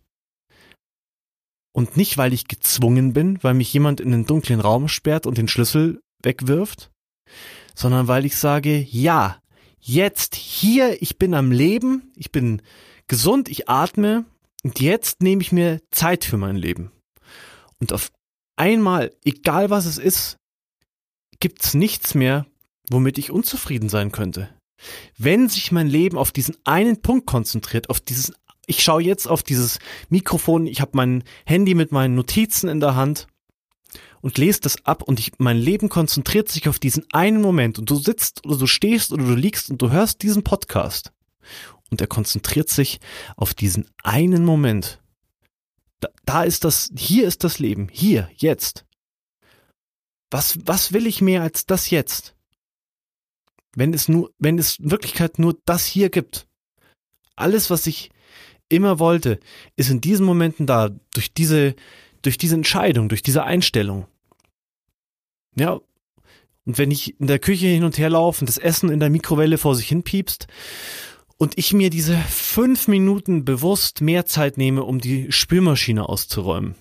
Und 1.77 1.99
nicht, 1.99 2.17
weil 2.17 2.33
ich 2.33 2.49
gezwungen 2.49 3.13
bin, 3.13 3.39
weil 3.43 3.53
mich 3.53 3.71
jemand 3.71 4.01
in 4.01 4.11
den 4.11 4.25
dunklen 4.25 4.61
Raum 4.61 4.89
sperrt 4.89 5.27
und 5.27 5.37
den 5.37 5.47
Schlüssel 5.47 6.01
wegwirft, 6.23 6.91
sondern 7.75 8.09
weil 8.09 8.25
ich 8.25 8.39
sage, 8.39 8.79
ja, 8.91 9.43
jetzt, 9.79 10.37
hier, 10.37 11.03
ich 11.03 11.19
bin 11.19 11.35
am 11.35 11.53
Leben, 11.53 12.11
ich 12.17 12.33
bin 12.33 12.63
gesund, 13.09 13.51
ich 13.51 13.69
atme 13.69 14.25
und 14.63 14.81
jetzt 14.81 15.23
nehme 15.23 15.43
ich 15.43 15.53
mir 15.53 15.83
Zeit 15.91 16.25
für 16.25 16.39
mein 16.39 16.57
Leben. 16.57 16.93
Und 17.79 17.93
auf 17.93 18.11
einmal, 18.57 19.15
egal 19.23 19.69
was 19.69 19.85
es 19.85 19.99
ist, 19.99 20.39
gibt's 21.41 21.75
nichts 21.75 22.15
mehr, 22.15 22.47
womit 22.89 23.19
ich 23.19 23.31
unzufrieden 23.31 23.91
sein 23.91 24.13
könnte. 24.13 24.49
Wenn 25.19 25.51
sich 25.51 25.73
mein 25.73 25.89
Leben 25.89 26.17
auf 26.17 26.33
diesen 26.33 26.57
einen 26.65 27.03
Punkt 27.03 27.27
konzentriert, 27.27 27.91
auf 27.91 28.01
diesen 28.01 28.35
ich 28.67 28.83
schaue 28.83 29.03
jetzt 29.03 29.27
auf 29.27 29.43
dieses 29.43 29.79
Mikrofon, 30.09 30.67
ich 30.67 30.81
habe 30.81 30.93
mein 30.95 31.25
Handy 31.45 31.75
mit 31.75 31.93
meinen 31.93 32.15
Notizen 32.15 32.69
in 32.69 32.81
der 32.81 32.97
Hand 32.97 33.29
und 34.21 34.39
lese 34.39 34.61
das 34.61 34.85
ab 34.85 35.03
und 35.03 35.21
ich, 35.21 35.33
mein 35.39 35.57
Leben 35.57 35.89
konzentriert 35.89 36.49
sich 36.49 36.69
auf 36.69 36.79
diesen 36.79 37.07
einen 37.13 37.41
Moment 37.41 37.79
und 37.79 37.89
du 37.89 37.97
sitzt 37.97 38.45
oder 38.45 38.59
du 38.59 38.67
stehst 38.67 39.13
oder 39.13 39.25
du 39.25 39.35
liegst 39.35 39.71
und 39.71 39.81
du 39.81 39.91
hörst 39.91 40.23
diesen 40.23 40.43
Podcast 40.43 41.13
und 41.91 42.01
er 42.01 42.09
konzentriert 42.09 42.69
sich 42.69 42.99
auf 43.37 43.55
diesen 43.55 43.89
einen 44.03 44.45
Moment. 44.45 45.01
Da, 46.01 46.09
da 46.25 46.43
ist 46.43 46.65
das, 46.65 46.91
hier 46.97 47.27
ist 47.27 47.45
das 47.45 47.59
Leben, 47.59 47.89
hier, 47.91 48.29
jetzt. 48.35 48.85
Was, 50.31 50.59
was 50.67 50.93
will 50.93 51.07
ich 51.07 51.23
mehr 51.23 51.43
als 51.43 51.67
das 51.67 51.91
jetzt? 51.91 52.35
Wenn 53.77 53.95
es 53.95 54.09
nur, 54.09 54.33
wenn 54.39 54.59
es 54.59 54.79
in 54.79 54.91
Wirklichkeit 54.91 55.39
nur 55.39 55.57
das 55.65 55.87
hier 55.87 56.11
gibt. 56.11 56.49
Alles, 57.37 57.71
was 57.71 57.87
ich 57.87 58.11
immer 58.69 58.99
wollte, 58.99 59.39
ist 59.77 59.91
in 59.91 60.01
diesen 60.01 60.27
Momenten 60.27 60.67
da, 60.67 60.91
durch 61.15 61.33
diese, 61.33 61.75
durch 62.23 62.39
diese 62.39 62.55
Entscheidung, 62.55 63.09
durch 63.09 63.23
diese 63.23 63.45
Einstellung. 63.45 64.07
Ja. 65.57 65.81
Und 66.65 66.79
wenn 66.79 66.91
ich 66.91 67.19
in 67.21 67.29
der 67.29 67.39
Küche 67.39 67.67
hin 67.67 67.85
und 67.85 67.99
her 67.99 68.11
laufe 68.11 68.41
und 68.41 68.49
das 68.49 68.59
Essen 68.59 68.91
in 68.91 69.01
der 69.01 69.11
Mikrowelle 69.11 69.57
vor 69.57 69.75
sich 69.77 69.89
hin 69.89 70.03
piepst 70.03 70.49
und 71.39 71.57
ich 71.57 71.73
mir 71.73 71.91
diese 71.91 72.17
fünf 72.17 72.89
Minuten 72.89 73.45
bewusst 73.45 74.01
mehr 74.01 74.27
Zeit 74.27 74.59
nehme, 74.59 74.83
um 74.83 75.01
die 75.01 75.31
Spülmaschine 75.31 76.09
auszuräumen. 76.09 76.75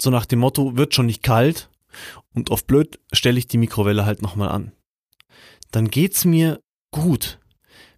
So 0.00 0.10
nach 0.10 0.26
dem 0.26 0.38
Motto, 0.38 0.76
wird 0.76 0.94
schon 0.94 1.06
nicht 1.06 1.22
kalt 1.22 1.70
und 2.34 2.50
auf 2.50 2.64
blöd 2.64 3.00
stelle 3.12 3.38
ich 3.38 3.48
die 3.48 3.58
Mikrowelle 3.58 4.06
halt 4.06 4.22
nochmal 4.22 4.50
an. 4.50 4.72
Dann 5.72 5.88
geht's 5.88 6.24
mir 6.24 6.60
gut 6.92 7.40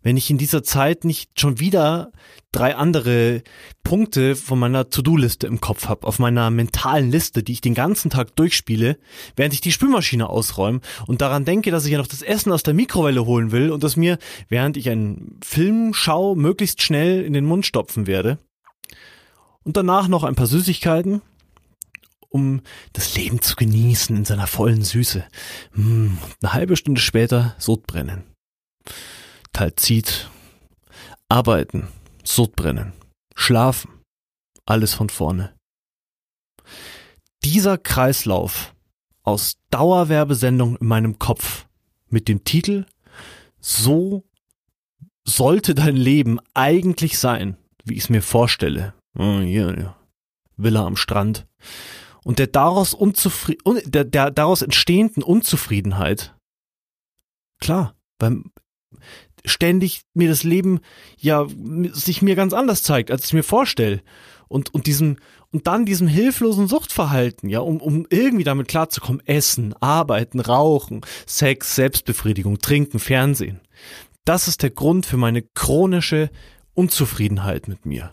wenn 0.05 0.17
ich 0.17 0.31
in 0.31 0.39
dieser 0.39 0.63
Zeit 0.63 1.05
nicht 1.05 1.41
schon 1.41 1.59
wieder 1.59 2.13
drei 2.53 2.77
andere 2.77 3.43
Punkte 3.83 4.37
von 4.37 4.59
meiner 4.59 4.89
To-Do-Liste 4.89 5.47
im 5.49 5.61
Kopf 5.61 5.89
habe, 5.89 6.07
auf 6.07 6.21
meiner 6.21 6.51
mentalen 6.51 7.11
Liste, 7.11 7.43
die 7.43 7.53
ich 7.53 7.61
den 7.63 7.75
ganzen 7.75 8.11
Tag 8.11 8.37
durchspiele, 8.37 8.99
während 9.35 9.55
ich 9.55 9.61
die 9.61 9.73
Spülmaschine 9.73 10.29
ausräume 10.29 10.81
und 11.07 11.23
daran 11.23 11.45
denke, 11.45 11.73
dass 11.73 11.87
ich 11.87 11.93
ja 11.93 11.99
noch 11.99 12.07
das 12.07 12.23
Essen 12.23 12.53
aus 12.53 12.63
der 12.63 12.75
Mikrowelle 12.75 13.25
holen 13.25 13.51
will 13.51 13.71
und 13.71 13.83
das 13.83 13.97
mir, 13.97 14.19
während 14.49 14.77
ich 14.77 14.89
einen 14.91 15.41
Film 15.43 15.95
schaue, 15.95 16.37
möglichst 16.37 16.83
schnell 16.83 17.25
in 17.25 17.33
den 17.33 17.47
Mund 17.47 17.67
stopfen 17.67 18.07
werde. 18.07 18.39
Und 19.65 19.79
danach 19.79 20.07
noch 20.09 20.23
ein 20.23 20.35
paar 20.35 20.47
Süßigkeiten, 20.47 21.23
um 22.29 22.61
das 22.93 23.17
Leben 23.17 23.41
zu 23.41 23.57
genießen 23.57 24.15
in 24.15 24.27
seiner 24.27 24.47
vollen 24.47 24.83
Süße. 24.83 25.25
Hm, 25.73 26.19
eine 26.43 26.53
halbe 26.53 26.77
Stunde 26.77 27.01
später 27.01 27.57
Sodbrennen. 27.59 28.25
Talzit, 29.55 30.29
arbeiten, 31.29 31.87
Sodbrennen, 32.25 32.93
schlafen, 33.37 34.03
alles 34.67 34.95
von 34.95 35.09
vorne. 35.09 35.55
Dieser 37.45 37.79
Kreislauf 37.79 38.75
aus 39.23 39.59
Dauerwerbesendung 39.71 40.77
in 40.77 40.87
meinem 40.89 41.21
Kopf 41.21 41.67
mit 42.09 42.27
dem 42.27 42.43
Titel 42.43 42.85
So 43.61 44.25
sollte 45.25 45.77
dein 45.77 45.97
Leben 45.97 46.41
eigentlich 46.55 47.21
sein, 47.21 47.57
wie 47.85 47.95
ich 47.95 48.05
es 48.05 48.11
mir 48.11 48.23
vorstelle. 48.23 48.95
Ja. 49.17 49.97
Villa 50.57 50.85
am 50.85 50.97
Strand. 50.97 51.47
Und 52.25 52.41
der 52.41 52.49
daraus, 52.49 52.93
unzufri 52.93 53.59
der, 53.85 54.05
der 54.05 54.33
daraus 54.33 54.63
entstehenden 54.63 55.23
Unzufriedenheit. 55.23 56.35
Klar, 57.61 57.95
beim 58.19 58.51
ständig 59.45 60.03
mir 60.15 60.29
das 60.29 60.43
Leben 60.43 60.81
ja 61.19 61.47
sich 61.93 62.23
mir 62.23 62.35
ganz 62.35 62.53
anders 62.53 62.83
zeigt, 62.83 63.11
als 63.11 63.27
ich 63.27 63.33
mir 63.33 63.43
vorstelle. 63.43 64.03
Und, 64.49 64.73
und 64.73 64.87
diesem, 64.87 65.17
und 65.53 65.67
dann 65.67 65.87
diesem 65.87 66.07
hilflosen 66.07 66.69
Suchtverhalten, 66.69 67.49
ja, 67.49 67.61
um, 67.61 67.81
um 67.81 68.07
irgendwie 68.11 68.45
damit 68.45 68.69
klarzukommen, 68.69 69.23
essen, 69.27 69.75
arbeiten, 69.81 70.41
rauchen, 70.41 71.01
Sex, 71.27 71.75
Selbstbefriedigung, 71.75 72.59
trinken, 72.59 72.99
Fernsehen. 72.99 73.61
Das 74.25 74.49
ist 74.49 74.63
der 74.63 74.71
Grund 74.71 75.07
für 75.07 75.17
meine 75.17 75.43
chronische 75.43 76.31
Unzufriedenheit 76.75 77.69
mit 77.69 77.87
mir. 77.87 78.13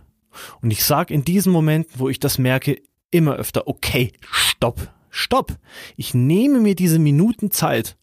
Und 0.62 0.72
ich 0.72 0.84
sage 0.84 1.14
in 1.14 1.24
diesen 1.24 1.52
Momenten, 1.52 2.00
wo 2.00 2.10
ich 2.10 2.20
das 2.20 2.38
merke, 2.38 2.82
immer 3.12 3.36
öfter, 3.36 3.68
okay, 3.68 4.14
stopp, 4.22 4.90
stopp. 5.10 5.58
Ich 5.96 6.14
nehme 6.14 6.60
mir 6.60 6.76
diese 6.76 7.00
Minuten 7.00 7.52
Zeit 7.52 7.98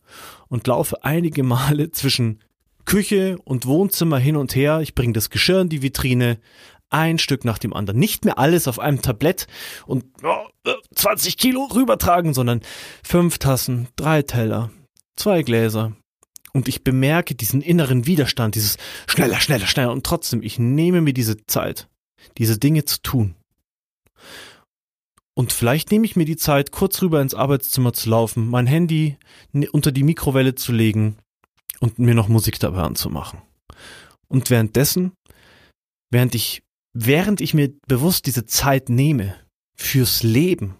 und 0.49 0.67
laufe 0.67 1.05
einige 1.05 1.43
Male 1.43 1.91
zwischen 1.91 2.41
Küche 2.89 3.37
und 3.45 3.67
Wohnzimmer 3.67 4.19
hin 4.19 4.35
und 4.35 4.57
her. 4.57 4.81
Ich 4.81 4.95
bringe 4.95 5.13
das 5.13 5.29
Geschirr 5.29 5.61
in 5.61 5.69
die 5.69 5.83
Vitrine, 5.83 6.39
ein 6.89 7.19
Stück 7.19 7.45
nach 7.45 7.59
dem 7.59 7.75
anderen. 7.75 8.01
Nicht 8.01 8.25
mehr 8.25 8.39
alles 8.39 8.67
auf 8.67 8.79
einem 8.79 9.03
Tablett 9.03 9.47
und 9.87 10.07
oh, 10.23 10.47
20 10.95 11.37
Kilo 11.37 11.65
rübertragen, 11.65 12.33
sondern 12.33 12.63
fünf 13.05 13.37
Tassen, 13.37 13.89
drei 13.97 14.23
Teller, 14.23 14.71
zwei 15.17 15.43
Gläser, 15.43 15.93
Und 16.55 16.67
ich 16.67 16.83
bemerke 16.83 17.35
diesen 17.35 17.61
inneren 17.61 18.07
Widerstand, 18.07 18.55
dieses 18.55 18.79
schneller, 19.07 19.39
schneller, 19.39 19.67
schneller. 19.67 19.93
Und 19.93 20.07
trotzdem, 20.07 20.43
ich 20.43 20.59
nehme 20.59 21.03
mir 21.03 21.13
diese 21.13 21.45
Zeit, 21.45 21.89
diese 22.39 22.59
Dinge 22.59 22.87
zu 22.87 23.03
tun. 23.03 23.35
Und 25.35 25.53
vielleicht 25.53 25.91
nehme 25.91 26.07
ich 26.07 26.17
mir 26.17 26.25
die 26.25 26.39
Zeit, 26.39 26.73
kurz 26.73 27.03
rüber 27.03 27.21
ins 27.21 27.35
Arbeitszimmer 27.35 27.93
zu 27.93 28.09
laufen, 28.09 28.49
mein 28.49 28.67
Handy 28.67 29.19
unter 29.73 29.93
die 29.93 30.05
Mikrowelle 30.05 30.55
zu 30.55 30.73
legen 30.73 31.19
und 31.81 31.99
mir 31.99 32.15
noch 32.15 32.29
Musik 32.29 32.59
dabei 32.59 32.83
anzumachen. 32.83 33.41
Und 34.29 34.51
währenddessen, 34.51 35.13
während 36.11 36.35
ich, 36.35 36.63
während 36.93 37.41
ich 37.41 37.55
mir 37.55 37.73
bewusst 37.87 38.27
diese 38.27 38.47
Zeit 38.47 38.89
nehme 38.89 39.35
fürs 39.77 40.23
Leben, 40.23 40.77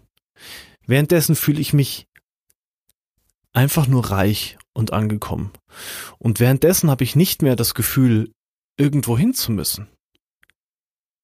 währenddessen 0.85 1.35
fühle 1.35 1.61
ich 1.61 1.73
mich 1.73 2.05
einfach 3.53 3.87
nur 3.87 4.11
reich 4.11 4.57
und 4.73 4.93
angekommen. 4.93 5.51
Und 6.17 6.39
währenddessen 6.39 6.89
habe 6.89 7.03
ich 7.03 7.15
nicht 7.15 7.41
mehr 7.41 7.55
das 7.55 7.73
Gefühl, 7.73 8.31
irgendwo 8.77 9.17
hin 9.17 9.33
zu 9.33 9.51
müssen. 9.51 9.89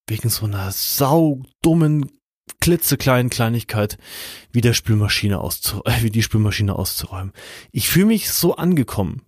Wegen 0.07 0.29
so 0.29 0.45
einer 0.45 0.71
saudummen, 0.71 2.11
klitzekleinen 2.59 3.29
Kleinigkeit 3.29 3.97
wie 4.51 4.61
der 4.61 4.73
Spülmaschine 4.73 5.39
auszu 5.39 5.81
äh, 5.85 6.01
wie 6.03 6.11
die 6.11 6.23
Spülmaschine 6.23 6.75
auszuräumen. 6.75 7.33
Ich 7.71 7.89
fühle 7.89 8.07
mich 8.07 8.29
so 8.29 8.55
angekommen. 8.55 9.23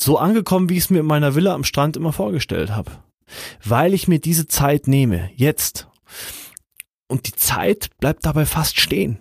So 0.00 0.18
angekommen, 0.18 0.68
wie 0.68 0.74
ich 0.74 0.84
es 0.84 0.90
mir 0.90 1.00
in 1.00 1.06
meiner 1.06 1.34
Villa 1.34 1.54
am 1.54 1.64
Strand 1.64 1.96
immer 1.96 2.12
vorgestellt 2.12 2.70
habe. 2.70 2.92
Weil 3.64 3.94
ich 3.94 4.08
mir 4.08 4.20
diese 4.20 4.46
Zeit 4.46 4.86
nehme, 4.88 5.30
jetzt. 5.34 5.88
Und 7.08 7.26
die 7.26 7.34
Zeit 7.34 7.90
bleibt 7.98 8.24
dabei 8.24 8.46
fast 8.46 8.80
stehen. 8.80 9.18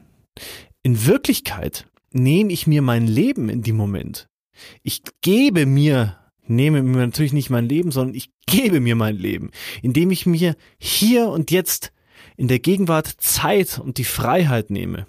In 0.84 1.06
Wirklichkeit 1.06 1.88
nehme 2.12 2.54
ich 2.54 2.68
mir 2.68 2.82
mein 2.82 3.08
Leben 3.08 3.50
in 3.50 3.64
dem 3.64 3.76
Moment. 3.76 4.30
Ich 4.84 5.02
gebe 5.22 5.66
mir, 5.66 6.18
nehme 6.46 6.84
mir 6.84 7.06
natürlich 7.06 7.34
nicht 7.34 7.50
mein 7.50 7.68
Leben, 7.68 7.92
sondern 7.92 8.16
ich 8.16 8.32
gebe 8.46 8.80
mir 8.80 8.96
mein 8.96 9.16
Leben, 9.16 9.52
indem 9.82 10.12
ich 10.12 10.26
mir 10.26 10.56
hier 10.78 11.30
und 11.30 11.52
jetzt 11.52 11.92
in 12.38 12.48
der 12.48 12.60
Gegenwart 12.60 13.08
Zeit 13.18 13.80
und 13.80 13.98
die 13.98 14.04
Freiheit 14.04 14.70
nehme, 14.70 15.08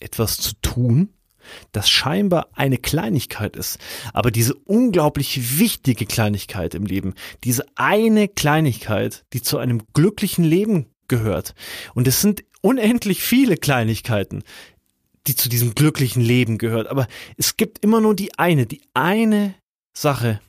etwas 0.00 0.38
zu 0.38 0.52
tun, 0.60 1.10
das 1.72 1.88
scheinbar 1.88 2.48
eine 2.52 2.78
Kleinigkeit 2.78 3.56
ist, 3.56 3.78
aber 4.12 4.30
diese 4.30 4.54
unglaublich 4.54 5.58
wichtige 5.58 6.06
Kleinigkeit 6.06 6.74
im 6.74 6.86
Leben, 6.86 7.14
diese 7.44 7.64
eine 7.74 8.28
Kleinigkeit, 8.28 9.24
die 9.32 9.42
zu 9.42 9.58
einem 9.58 9.82
glücklichen 9.92 10.44
Leben 10.44 10.86
gehört. 11.08 11.54
Und 11.94 12.08
es 12.08 12.20
sind 12.20 12.44
unendlich 12.62 13.22
viele 13.22 13.56
Kleinigkeiten, 13.56 14.42
die 15.26 15.36
zu 15.36 15.48
diesem 15.48 15.74
glücklichen 15.74 16.22
Leben 16.22 16.58
gehört. 16.58 16.86
Aber 16.88 17.06
es 17.36 17.56
gibt 17.56 17.84
immer 17.84 18.00
nur 18.00 18.14
die 18.14 18.38
eine, 18.38 18.66
die 18.66 18.82
eine 18.94 19.54
Sache, 19.92 20.40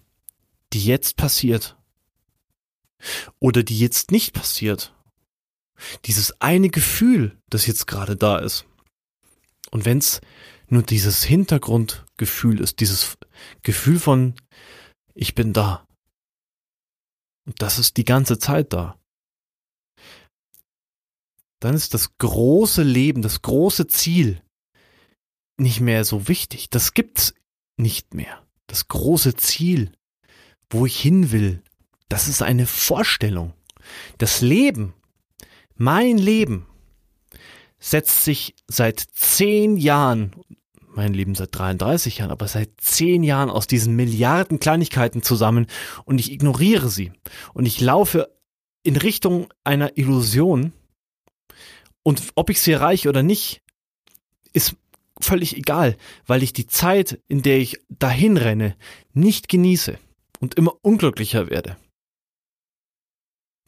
die 0.74 0.86
jetzt 0.86 1.18
passiert. 1.18 1.78
Oder 3.40 3.64
die 3.64 3.80
jetzt 3.80 4.12
nicht 4.12 4.34
passiert. 4.34 4.94
Dieses 6.06 6.40
eine 6.40 6.70
Gefühl, 6.70 7.38
das 7.50 7.66
jetzt 7.66 7.88
gerade 7.88 8.16
da 8.16 8.38
ist. 8.38 8.66
Und 9.72 9.86
wenn 9.86 9.98
es 9.98 10.22
nur 10.72 10.84
dieses 10.84 11.24
Hintergrundgefühl 11.24 12.62
ist, 12.62 12.80
dieses 12.80 13.18
Gefühl 13.62 14.00
von, 14.00 14.36
ich 15.14 15.36
bin 15.36 15.52
da. 15.52 15.86
Und 17.46 17.62
das 17.62 17.78
ist 17.78 17.98
die 17.98 18.06
ganze 18.06 18.40
Zeit 18.40 18.72
da. 18.72 18.98
Dann 21.60 21.76
ist 21.76 21.94
das 21.94 22.18
große 22.18 22.84
Leben, 22.84 23.22
das 23.22 23.42
große 23.42 23.88
Ziel 23.88 24.42
nicht 25.58 25.82
mehr 25.82 26.06
so 26.06 26.28
wichtig. 26.28 26.70
Das 26.70 26.94
gibt's 26.94 27.34
nicht 27.78 28.14
mehr. 28.14 28.48
Das 28.68 28.88
große 28.88 29.36
Ziel, 29.36 29.92
wo 30.70 30.86
ich 30.86 31.00
hin 31.00 31.32
will, 31.32 31.62
das 32.08 32.30
ist 32.30 32.42
eine 32.42 32.66
Vorstellung. 32.66 33.54
Das 34.18 34.42
Leben, 34.42 34.94
mein 35.76 36.18
Leben, 36.18 36.66
setzt 37.80 38.24
sich 38.24 38.56
seit 38.68 39.00
zehn 39.00 39.76
Jahren, 39.76 40.36
mein 41.02 41.16
Leben 41.16 41.34
seit 41.34 41.58
33 41.58 42.20
Jahren, 42.20 42.30
aber 42.30 42.48
seit 42.48 42.70
zehn 42.80 43.24
Jahren 43.24 43.50
aus 43.50 43.66
diesen 43.66 43.96
Milliarden 43.96 44.60
Kleinigkeiten 44.60 45.24
zusammen 45.24 45.66
und 46.06 46.20
ich 46.20 46.32
ignoriere 46.32 46.90
sie. 46.90 47.12
Und 47.56 47.66
ich 47.66 47.82
laufe 47.82 48.30
in 48.84 48.96
Richtung 48.96 49.48
einer 49.64 49.98
Illusion. 49.98 50.74
Und 52.04 52.22
ob 52.36 52.52
ich 52.52 52.62
sie 52.62 52.74
erreiche 52.74 53.10
oder 53.10 53.24
nicht, 53.24 53.64
ist 54.54 54.76
völlig 55.20 55.58
egal, 55.58 55.98
weil 56.28 56.44
ich 56.44 56.54
die 56.54 56.68
Zeit, 56.68 57.20
in 57.28 57.42
der 57.42 57.58
ich 57.58 57.80
dahin 57.90 58.38
renne, 58.38 58.76
nicht 59.14 59.50
genieße 59.50 59.98
und 60.40 60.54
immer 60.54 60.74
unglücklicher 60.84 61.50
werde. 61.50 61.78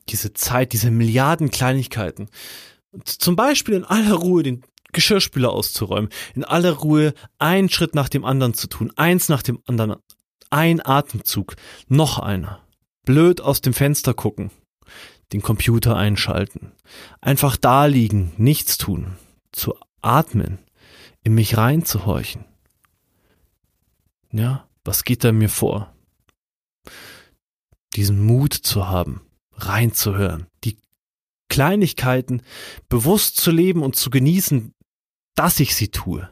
Diese 0.10 0.34
Zeit, 0.34 0.74
diese 0.74 0.92
Milliarden 0.92 1.50
Kleinigkeiten. 1.50 2.30
Zum 3.06 3.36
Beispiel 3.36 3.74
in 3.74 3.86
aller 3.86 4.14
Ruhe 4.14 4.44
den 4.44 4.64
Geschirrspüler 4.94 5.52
auszuräumen, 5.52 6.10
in 6.36 6.44
aller 6.44 6.72
Ruhe 6.72 7.14
einen 7.40 7.70
Schritt 7.70 7.96
nach 7.96 8.10
dem 8.10 8.26
anderen 8.26 8.54
zu 8.54 8.68
tun, 8.68 8.92
eins 8.96 9.30
nach 9.30 9.42
dem 9.42 9.60
anderen, 9.68 9.96
ein 10.50 10.86
Atemzug, 10.86 11.56
noch 11.88 12.20
einer. 12.20 12.62
Blöd 13.06 13.42
aus 13.42 13.60
dem 13.60 13.74
Fenster 13.74 14.14
gucken, 14.14 14.50
den 15.34 15.42
Computer 15.42 15.98
einschalten, 15.98 16.72
einfach 17.20 17.58
da 17.58 17.86
liegen, 17.86 18.32
nichts 18.38 18.78
tun, 18.78 19.18
zu 19.52 19.76
atmen, 20.02 20.60
in 21.24 21.34
mich 21.34 21.58
reinzuhorchen. 21.58 22.46
Ja, 24.32 24.68
was 24.86 25.04
geht 25.04 25.24
da 25.24 25.32
mir 25.32 25.50
vor? 25.50 25.94
Diesen 27.96 28.24
Mut 28.26 28.54
zu 28.54 28.88
haben, 28.88 29.22
reinzuhören, 29.54 30.48
die 30.64 30.78
Kleinigkeiten 31.50 32.42
bewusst 32.90 33.38
zu 33.38 33.52
leben 33.52 33.84
und 33.84 33.96
zu 33.96 34.10
genießen, 34.10 34.74
dass 35.36 35.60
ich 35.60 35.76
sie 35.76 35.90
tue, 35.90 36.30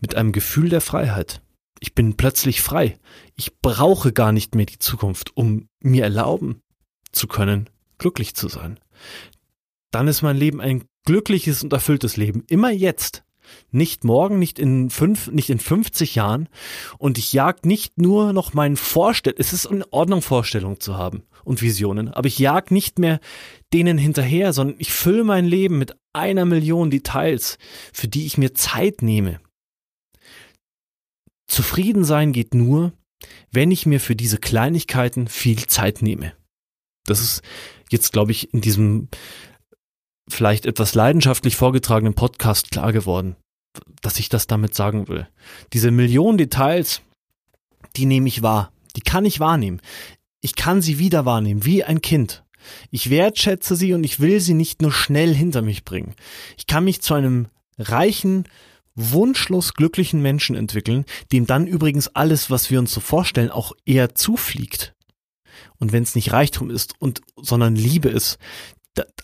mit 0.00 0.14
einem 0.14 0.32
Gefühl 0.32 0.68
der 0.68 0.80
Freiheit. 0.80 1.42
Ich 1.80 1.94
bin 1.94 2.16
plötzlich 2.16 2.60
frei. 2.60 2.98
Ich 3.36 3.58
brauche 3.60 4.12
gar 4.12 4.32
nicht 4.32 4.54
mehr 4.54 4.66
die 4.66 4.78
Zukunft, 4.78 5.36
um 5.36 5.68
mir 5.80 6.04
erlauben 6.04 6.60
zu 7.12 7.26
können, 7.26 7.70
glücklich 7.98 8.34
zu 8.34 8.48
sein. 8.48 8.78
Dann 9.90 10.06
ist 10.06 10.22
mein 10.22 10.36
Leben 10.36 10.60
ein 10.60 10.84
glückliches 11.04 11.62
und 11.62 11.72
erfülltes 11.72 12.16
Leben. 12.16 12.44
Immer 12.48 12.70
jetzt. 12.70 13.24
Nicht 13.72 14.04
morgen, 14.04 14.38
nicht 14.38 14.60
in 14.60 14.90
fünf, 14.90 15.28
nicht 15.28 15.50
in 15.50 15.58
50 15.58 16.14
Jahren. 16.14 16.48
Und 16.98 17.18
ich 17.18 17.32
jag 17.32 17.64
nicht 17.64 17.98
nur 17.98 18.32
noch 18.32 18.54
meinen 18.54 18.76
Vorstellungen. 18.76 19.40
Es 19.40 19.52
ist 19.52 19.64
in 19.64 19.84
Ordnung, 19.90 20.22
Vorstellungen 20.22 20.78
zu 20.78 20.96
haben 20.96 21.24
und 21.44 21.62
Visionen. 21.62 22.08
Aber 22.08 22.28
ich 22.28 22.38
jag 22.38 22.70
nicht 22.70 22.98
mehr 22.98 23.20
denen 23.72 23.98
hinterher, 23.98 24.52
sondern 24.52 24.76
ich 24.78 24.92
fülle 24.92 25.24
mein 25.24 25.44
Leben 25.44 25.78
mit 25.78 25.94
einer 26.12 26.44
Million 26.44 26.90
Details, 26.90 27.58
für 27.92 28.08
die 28.08 28.26
ich 28.26 28.38
mir 28.38 28.54
Zeit 28.54 29.02
nehme. 29.02 29.40
Zufrieden 31.46 32.04
sein 32.04 32.32
geht 32.32 32.54
nur, 32.54 32.92
wenn 33.50 33.70
ich 33.70 33.86
mir 33.86 34.00
für 34.00 34.16
diese 34.16 34.38
Kleinigkeiten 34.38 35.28
viel 35.28 35.66
Zeit 35.66 36.02
nehme. 36.02 36.32
Das 37.04 37.20
ist 37.20 37.42
jetzt, 37.90 38.12
glaube 38.12 38.32
ich, 38.32 38.52
in 38.54 38.60
diesem 38.60 39.08
vielleicht 40.28 40.64
etwas 40.64 40.94
leidenschaftlich 40.94 41.56
vorgetragenen 41.56 42.14
Podcast 42.14 42.70
klar 42.70 42.92
geworden, 42.92 43.36
dass 44.00 44.18
ich 44.18 44.28
das 44.28 44.46
damit 44.46 44.74
sagen 44.74 45.08
will. 45.08 45.28
Diese 45.72 45.90
Millionen 45.90 46.38
Details, 46.38 47.02
die 47.96 48.06
nehme 48.06 48.28
ich 48.28 48.42
wahr. 48.42 48.72
Die 48.96 49.00
kann 49.00 49.24
ich 49.24 49.40
wahrnehmen. 49.40 49.80
Ich 50.40 50.56
kann 50.56 50.80
sie 50.82 50.98
wieder 50.98 51.24
wahrnehmen, 51.24 51.64
wie 51.64 51.84
ein 51.84 52.00
Kind. 52.00 52.44
Ich 52.90 53.10
wertschätze 53.10 53.76
sie 53.76 53.94
und 53.94 54.04
ich 54.04 54.20
will 54.20 54.40
sie 54.40 54.54
nicht 54.54 54.82
nur 54.82 54.92
schnell 54.92 55.34
hinter 55.34 55.62
mich 55.62 55.84
bringen. 55.84 56.14
Ich 56.56 56.66
kann 56.66 56.84
mich 56.84 57.00
zu 57.02 57.14
einem 57.14 57.48
reichen, 57.78 58.44
wunschlos 58.94 59.74
glücklichen 59.74 60.20
Menschen 60.20 60.56
entwickeln, 60.56 61.04
dem 61.32 61.46
dann 61.46 61.66
übrigens 61.66 62.08
alles, 62.08 62.50
was 62.50 62.70
wir 62.70 62.78
uns 62.78 62.92
so 62.92 63.00
vorstellen, 63.00 63.50
auch 63.50 63.72
eher 63.86 64.14
zufliegt. 64.14 64.94
Und 65.78 65.92
wenn 65.92 66.02
es 66.02 66.14
nicht 66.14 66.32
Reichtum 66.32 66.70
ist 66.70 66.94
und 66.98 67.22
sondern 67.36 67.76
Liebe 67.76 68.08
ist, 68.08 68.38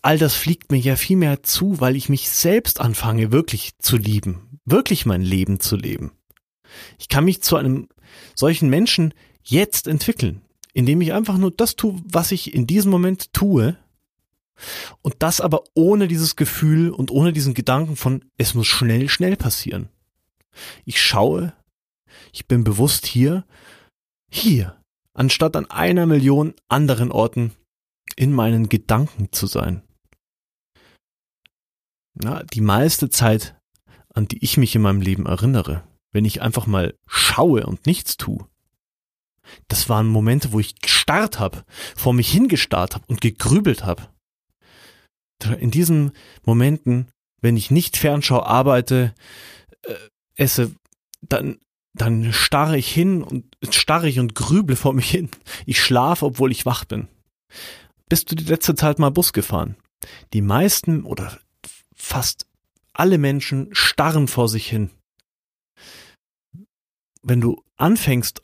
all 0.03 0.19
das 0.19 0.35
fliegt 0.35 0.71
mir 0.71 0.79
ja 0.79 0.97
viel 0.97 1.17
mehr 1.17 1.43
zu, 1.43 1.81
weil 1.81 1.97
ich 1.97 2.09
mich 2.09 2.31
selbst 2.31 2.81
anfange 2.81 3.33
wirklich 3.33 3.73
zu 3.79 3.97
lieben, 3.97 4.61
wirklich 4.65 5.07
mein 5.07 5.23
Leben 5.23 5.61
zu 5.61 5.77
leben. 5.77 6.13
Ich 6.99 7.09
kann 7.09 7.25
mich 7.25 7.43
zu 7.43 7.57
einem 7.57 7.89
solchen 8.35 8.71
Menschen 8.71 9.13
jetzt 9.43 9.87
entwickeln, 9.87 10.43
indem 10.77 11.01
ich 11.01 11.15
einfach 11.15 11.39
nur 11.39 11.51
das 11.51 11.75
tue, 11.75 11.99
was 12.05 12.33
ich 12.33 12.53
in 12.53 12.67
diesem 12.67 12.91
Moment 12.91 13.33
tue. 13.33 13.79
Und 15.01 15.15
das 15.21 15.41
aber 15.41 15.65
ohne 15.73 16.07
dieses 16.07 16.37
Gefühl 16.37 16.91
und 16.91 17.11
ohne 17.11 17.33
diesen 17.33 17.55
Gedanken 17.55 17.97
von, 17.97 18.27
es 18.37 18.53
muss 18.53 18.67
schnell, 18.67 19.09
schnell 19.09 19.37
passieren. 19.37 19.89
Ich 20.85 21.01
schaue, 21.01 21.55
ich 22.31 22.47
bin 22.47 22.63
bewusst 22.63 23.07
hier, 23.07 23.47
hier, 24.31 24.79
anstatt 25.15 25.57
an 25.57 25.65
einer 25.71 26.05
Million 26.05 26.53
anderen 26.69 27.11
Orten 27.11 27.53
in 28.15 28.35
meinen 28.35 28.69
Gedanken 28.69 29.33
zu 29.33 29.47
sein. 29.47 29.83
Ja, 32.23 32.43
die 32.43 32.61
meiste 32.61 33.09
Zeit, 33.09 33.59
an 34.13 34.29
die 34.29 34.45
ich 34.45 34.59
mich 34.59 34.75
in 34.75 34.83
meinem 34.83 35.01
Leben 35.01 35.25
erinnere, 35.25 35.89
wenn 36.13 36.27
ich 36.27 36.43
einfach 36.43 36.67
mal 36.67 36.95
schaue 37.07 37.65
und 37.65 37.87
nichts 37.87 38.19
tue, 38.19 38.47
das 39.69 39.89
waren 39.89 40.07
Momente, 40.07 40.53
wo 40.53 40.61
ich 40.61 40.81
gestarrt 40.81 41.39
habe, 41.39 41.65
vor 41.97 42.13
mich 42.13 42.31
hingestarrt 42.31 42.95
habe 42.95 43.05
und 43.09 43.21
gegrübelt 43.21 43.85
habe. 43.85 44.09
In 45.59 45.71
diesen 45.71 46.13
Momenten, 46.45 47.09
wenn 47.41 47.57
ich 47.57 47.71
nicht 47.71 47.97
Fernschau 47.97 48.43
arbeite, 48.43 49.15
äh, 49.83 49.95
esse, 50.37 50.75
dann 51.21 51.59
dann 51.97 52.33
starre 52.33 52.77
ich 52.77 52.93
hin 52.93 53.23
und 53.23 53.57
starre 53.71 54.09
ich 54.09 54.21
und 54.21 54.35
grüble 54.35 54.77
vor 54.77 54.93
mich 54.93 55.11
hin. 55.11 55.31
Ich 55.65 55.83
schlafe, 55.83 56.27
obwohl 56.27 56.53
ich 56.53 56.67
wach 56.67 56.85
bin. 56.85 57.09
Bist 58.09 58.31
du 58.31 58.37
die 58.37 58.45
letzte 58.45 58.75
Zeit 58.75 58.99
mal 58.99 59.11
Bus 59.11 59.33
gefahren? 59.33 59.77
Die 60.33 60.43
meisten 60.43 61.05
oder 61.05 61.39
fast 61.95 62.47
alle 62.93 63.19
Menschen 63.19 63.69
starren 63.73 64.29
vor 64.29 64.49
sich 64.49 64.69
hin. 64.69 64.91
Wenn 67.23 67.41
du 67.41 67.63
anfängst 67.77 68.43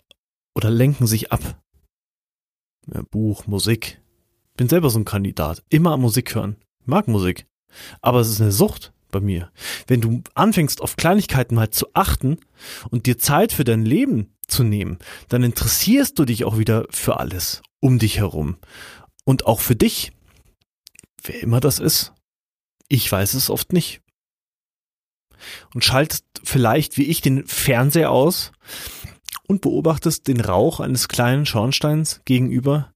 oder 0.54 0.70
lenken 0.70 1.06
sich 1.06 1.32
ab. 1.32 1.62
Ja, 2.92 3.02
Buch, 3.10 3.46
Musik. 3.46 4.00
Bin 4.56 4.68
selber 4.68 4.90
so 4.90 4.98
ein 4.98 5.04
Kandidat. 5.04 5.62
Immer 5.68 5.96
Musik 5.96 6.34
hören. 6.34 6.56
Mag 6.84 7.08
Musik. 7.08 7.46
Aber 8.00 8.20
es 8.20 8.28
ist 8.28 8.40
eine 8.40 8.52
Sucht 8.52 8.92
bei 9.10 9.20
mir. 9.20 9.50
Wenn 9.86 10.00
du 10.00 10.22
anfängst, 10.34 10.80
auf 10.80 10.96
Kleinigkeiten 10.96 11.54
mal 11.54 11.70
zu 11.70 11.86
achten 11.94 12.38
und 12.90 13.06
dir 13.06 13.18
Zeit 13.18 13.52
für 13.52 13.64
dein 13.64 13.84
Leben 13.84 14.34
zu 14.46 14.64
nehmen, 14.64 14.98
dann 15.28 15.42
interessierst 15.42 16.18
du 16.18 16.24
dich 16.24 16.44
auch 16.44 16.58
wieder 16.58 16.86
für 16.90 17.18
alles 17.18 17.62
um 17.80 17.98
dich 17.98 18.18
herum. 18.18 18.58
Und 19.24 19.46
auch 19.46 19.60
für 19.60 19.76
dich. 19.76 20.12
Wer 21.22 21.42
immer 21.42 21.60
das 21.60 21.78
ist. 21.78 22.12
Ich 22.88 23.10
weiß 23.10 23.34
es 23.34 23.48
oft 23.48 23.72
nicht. 23.72 24.00
Und 25.74 25.84
schaltest 25.84 26.24
vielleicht 26.44 26.98
wie 26.98 27.04
ich 27.04 27.20
den 27.20 27.46
Fernseher 27.46 28.10
aus 28.10 28.52
und 29.52 29.60
beobachtest 29.60 30.28
den 30.28 30.40
Rauch 30.40 30.80
eines 30.80 31.08
kleinen 31.08 31.44
Schornsteins 31.44 32.22
gegenüber, 32.24 32.92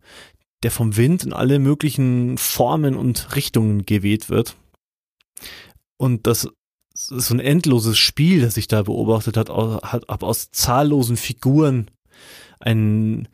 der 0.62 0.71
vom 0.71 0.97
Wind 0.97 1.23
in 1.23 1.35
alle 1.35 1.59
möglichen 1.59 2.38
Formen 2.38 2.97
und 2.97 3.37
Richtungen 3.37 3.85
geweht 3.85 4.31
wird. 4.31 4.57
Und 5.99 6.27
das 6.27 6.49
ist 6.95 7.09
so 7.09 7.35
ein 7.35 7.40
endloses 7.40 7.99
Spiel, 7.99 8.40
das 8.40 8.57
ich 8.57 8.69
da 8.69 8.83
beobachtet 8.83 9.37
hat, 9.37 9.51
hat 9.51 10.09
ab 10.09 10.23
aus 10.23 10.51
zahllosen 10.51 11.19
Figuren 11.19 11.90
ein 12.59 13.29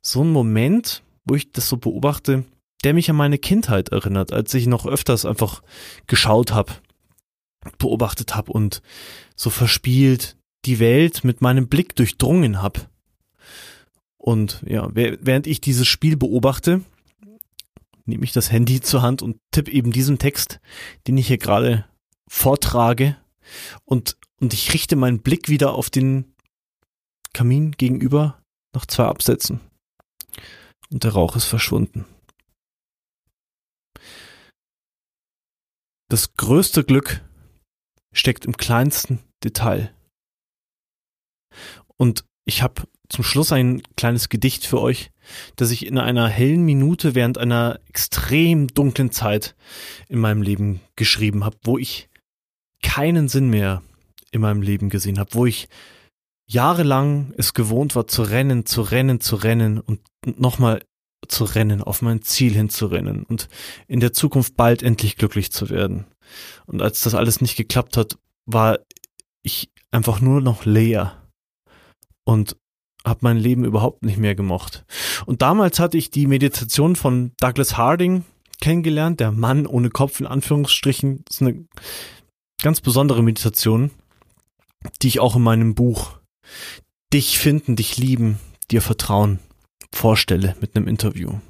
so 0.00 0.22
ein 0.22 0.30
Moment, 0.30 1.02
wo 1.24 1.34
ich 1.34 1.50
das 1.50 1.68
so 1.68 1.76
beobachte, 1.76 2.44
der 2.84 2.94
mich 2.94 3.10
an 3.10 3.16
meine 3.16 3.38
Kindheit 3.38 3.88
erinnert, 3.90 4.32
als 4.32 4.54
ich 4.54 4.68
noch 4.68 4.86
öfters 4.86 5.26
einfach 5.26 5.62
geschaut 6.06 6.52
habe, 6.52 6.72
beobachtet 7.78 8.36
habe 8.36 8.52
und 8.52 8.80
so 9.34 9.50
verspielt 9.50 10.36
die 10.64 10.78
Welt 10.78 11.24
mit 11.24 11.40
meinem 11.40 11.68
Blick 11.68 11.94
durchdrungen 11.96 12.62
habe. 12.62 12.80
Und 14.18 14.62
ja, 14.66 14.88
während 14.92 15.46
ich 15.46 15.60
dieses 15.60 15.88
Spiel 15.88 16.16
beobachte, 16.16 16.82
nehme 18.04 18.24
ich 18.24 18.32
das 18.32 18.52
Handy 18.52 18.80
zur 18.80 19.02
Hand 19.02 19.22
und 19.22 19.38
tippe 19.50 19.70
eben 19.70 19.92
diesen 19.92 20.18
Text, 20.18 20.60
den 21.06 21.16
ich 21.16 21.28
hier 21.28 21.38
gerade 21.38 21.86
vortrage 22.28 23.16
und, 23.84 24.16
und 24.40 24.52
ich 24.52 24.74
richte 24.74 24.96
meinen 24.96 25.22
Blick 25.22 25.48
wieder 25.48 25.72
auf 25.72 25.90
den 25.90 26.34
Kamin 27.32 27.72
gegenüber 27.72 28.42
nach 28.74 28.86
zwei 28.86 29.04
Absätzen. 29.04 29.60
Und 30.90 31.04
der 31.04 31.12
Rauch 31.12 31.36
ist 31.36 31.44
verschwunden. 31.44 32.04
Das 36.08 36.34
größte 36.34 36.84
Glück 36.84 37.24
steckt 38.12 38.44
im 38.44 38.56
kleinsten 38.56 39.20
Detail. 39.44 39.94
Und 41.96 42.24
ich 42.44 42.62
habe 42.62 42.82
zum 43.08 43.24
Schluss 43.24 43.52
ein 43.52 43.82
kleines 43.96 44.28
Gedicht 44.28 44.66
für 44.66 44.80
euch, 44.80 45.10
das 45.56 45.70
ich 45.70 45.84
in 45.84 45.98
einer 45.98 46.28
hellen 46.28 46.64
Minute 46.64 47.14
während 47.14 47.38
einer 47.38 47.80
extrem 47.88 48.68
dunklen 48.68 49.10
Zeit 49.10 49.56
in 50.08 50.18
meinem 50.18 50.42
Leben 50.42 50.80
geschrieben 50.96 51.44
habe, 51.44 51.56
wo 51.64 51.76
ich 51.76 52.08
keinen 52.82 53.28
Sinn 53.28 53.50
mehr 53.50 53.82
in 54.30 54.40
meinem 54.40 54.62
Leben 54.62 54.88
gesehen 54.88 55.18
habe, 55.18 55.34
wo 55.34 55.44
ich 55.46 55.68
jahrelang 56.46 57.32
es 57.36 57.52
gewohnt 57.52 57.94
war 57.94 58.06
zu 58.06 58.22
rennen, 58.22 58.64
zu 58.64 58.82
rennen, 58.82 59.20
zu 59.20 59.36
rennen 59.36 59.78
und 59.78 60.00
nochmal 60.24 60.82
zu 61.28 61.44
rennen, 61.44 61.82
auf 61.82 62.02
mein 62.02 62.22
Ziel 62.22 62.54
hinzurennen 62.54 63.24
und 63.24 63.48
in 63.86 64.00
der 64.00 64.12
Zukunft 64.12 64.56
bald 64.56 64.82
endlich 64.82 65.16
glücklich 65.16 65.52
zu 65.52 65.68
werden. 65.68 66.06
Und 66.66 66.80
als 66.80 67.00
das 67.02 67.14
alles 67.14 67.40
nicht 67.40 67.56
geklappt 67.56 67.96
hat, 67.96 68.16
war 68.46 68.78
ich 69.42 69.70
einfach 69.90 70.20
nur 70.20 70.40
noch 70.40 70.64
leer 70.64 71.19
und 72.24 72.56
habe 73.04 73.20
mein 73.22 73.38
Leben 73.38 73.64
überhaupt 73.64 74.02
nicht 74.02 74.18
mehr 74.18 74.34
gemocht. 74.34 74.84
Und 75.26 75.42
damals 75.42 75.78
hatte 75.78 75.96
ich 75.96 76.10
die 76.10 76.26
Meditation 76.26 76.96
von 76.96 77.32
Douglas 77.38 77.76
Harding 77.76 78.24
kennengelernt, 78.60 79.20
der 79.20 79.32
Mann 79.32 79.66
ohne 79.66 79.90
Kopf 79.90 80.20
in 80.20 80.26
Anführungsstrichen. 80.26 81.22
Das 81.24 81.36
ist 81.36 81.42
eine 81.42 81.66
ganz 82.62 82.80
besondere 82.80 83.22
Meditation, 83.22 83.90
die 85.00 85.08
ich 85.08 85.20
auch 85.20 85.36
in 85.36 85.42
meinem 85.42 85.74
Buch 85.74 86.20
Dich 87.12 87.40
finden, 87.40 87.74
dich 87.74 87.96
lieben, 87.96 88.38
dir 88.70 88.80
vertrauen 88.80 89.40
vorstelle 89.92 90.56
mit 90.60 90.76
einem 90.76 90.86
Interview. 90.86 91.40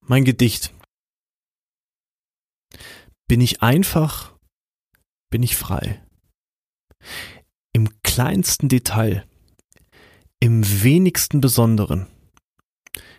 Mein 0.00 0.24
Gedicht. 0.24 0.72
Bin 3.28 3.42
ich 3.42 3.62
einfach, 3.62 4.34
bin 5.30 5.42
ich 5.42 5.56
frei. 5.56 6.02
Kleinsten 8.12 8.68
Detail, 8.68 9.24
im 10.40 10.82
wenigsten 10.82 11.40
Besonderen 11.40 12.08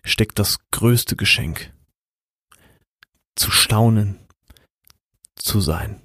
steckt 0.03 0.37
das 0.37 0.57
größte 0.71 1.15
Geschenk. 1.15 1.73
Zu 3.37 3.51
staunen, 3.51 4.19
zu 5.37 5.61
sein. 5.61 6.01